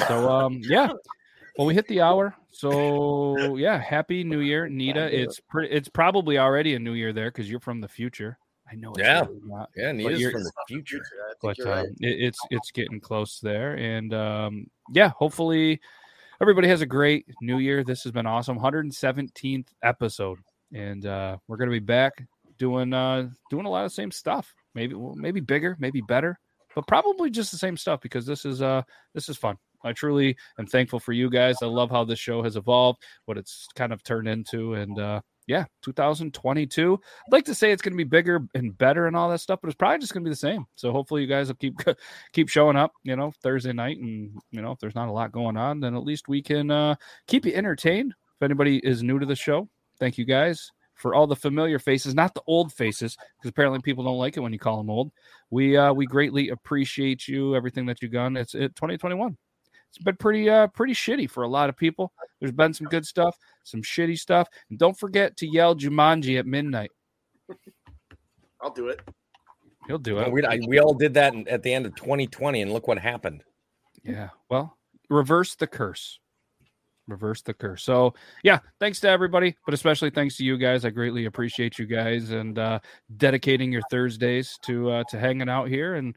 [0.07, 0.93] So um yeah.
[1.57, 2.35] Well, we hit the hour.
[2.51, 5.15] So yeah, happy new year, Nita.
[5.15, 8.39] It's pretty it's probably already a new year there because you're from the future.
[8.71, 9.21] I know it's Yeah.
[9.21, 11.01] really not, Yeah, Nita's from the future.
[11.01, 11.89] I think but um, right.
[12.01, 13.75] it, it's it's getting close there.
[13.77, 15.81] And um yeah, hopefully
[16.41, 17.83] everybody has a great new year.
[17.83, 18.59] This has been awesome.
[18.59, 20.39] 117th episode.
[20.75, 22.13] And uh we're gonna be back
[22.59, 24.55] doing uh doing a lot of the same stuff.
[24.75, 26.39] Maybe well, maybe bigger, maybe better,
[26.75, 28.83] but probably just the same stuff because this is uh
[29.15, 29.57] this is fun.
[29.85, 31.57] I truly am thankful for you guys.
[31.63, 35.21] I love how this show has evolved, what it's kind of turned into, and uh
[35.49, 37.01] yeah, 2022.
[37.03, 39.61] I'd like to say it's going to be bigger and better and all that stuff,
[39.63, 40.67] but it's probably just going to be the same.
[40.77, 41.81] So hopefully you guys will keep
[42.33, 45.33] keep showing up, you know, Thursday night, and you know if there's not a lot
[45.33, 46.95] going on, then at least we can uh
[47.27, 48.13] keep you entertained.
[48.37, 49.69] If anybody is new to the show,
[49.99, 54.05] thank you guys for all the familiar faces, not the old faces, because apparently people
[54.05, 55.11] don't like it when you call them old.
[55.51, 58.37] We uh we greatly appreciate you, everything that you've done.
[58.37, 59.37] It's it 2021.
[59.91, 62.13] It's been pretty uh pretty shitty for a lot of people.
[62.41, 64.49] There's been some good stuff, some shitty stuff.
[64.71, 66.91] And don't forget to yell Jumanji at midnight.
[68.61, 69.01] I'll do it.
[69.87, 70.33] He'll do Well, it.
[70.33, 73.43] we, I, we all did that at the end of 2020, and look what happened.
[74.05, 74.29] Yeah.
[74.51, 74.77] Well,
[75.09, 76.21] reverse the curse.
[77.07, 77.83] Reverse the curse.
[77.83, 78.13] So
[78.43, 80.85] yeah, thanks to everybody, but especially thanks to you guys.
[80.85, 82.81] I greatly appreciate you guys and uh
[83.17, 85.95] dedicating your Thursdays to uh to hanging out here.
[85.95, 86.15] And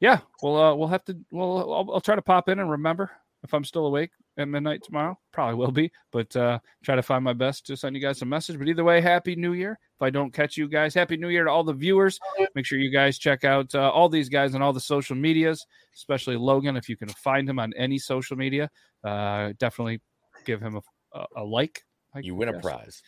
[0.00, 3.10] yeah, we'll uh we'll have to well I'll, I'll try to pop in and remember
[3.42, 5.18] if I'm still awake at midnight tomorrow.
[5.32, 8.26] Probably will be, but uh try to find my best to send you guys a
[8.26, 8.58] message.
[8.58, 9.78] But either way, happy new year.
[10.00, 12.18] If I don't catch you guys, happy new year to all the viewers.
[12.54, 15.66] Make sure you guys check out uh, all these guys on all the social medias,
[15.94, 16.76] especially Logan.
[16.76, 18.70] If you can find him on any social media,
[19.04, 20.00] uh, definitely
[20.46, 20.80] give him
[21.12, 21.82] a, a, like.
[22.14, 23.02] I You win a prize.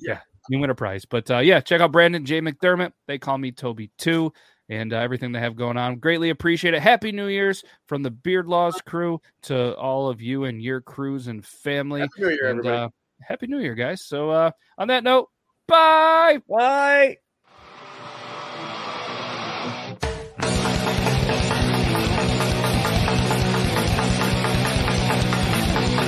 [0.00, 1.04] Yeah, You win a prize.
[1.04, 2.40] But uh, yeah, check out Brandon J.
[2.40, 2.92] McDermott.
[3.08, 4.32] They call me Toby too,
[4.70, 5.96] and uh, everything they have going on.
[5.96, 6.80] Greatly appreciate it.
[6.80, 11.26] Happy New Year's from the Beard Laws crew to all of you and your crews
[11.26, 12.00] and family.
[12.00, 12.76] Happy New Year, And, everybody.
[12.84, 12.88] uh,
[13.20, 14.00] Happy New Year, guys.
[14.02, 15.28] So uh, on that note,
[15.68, 16.40] bye.
[16.48, 17.18] Bye.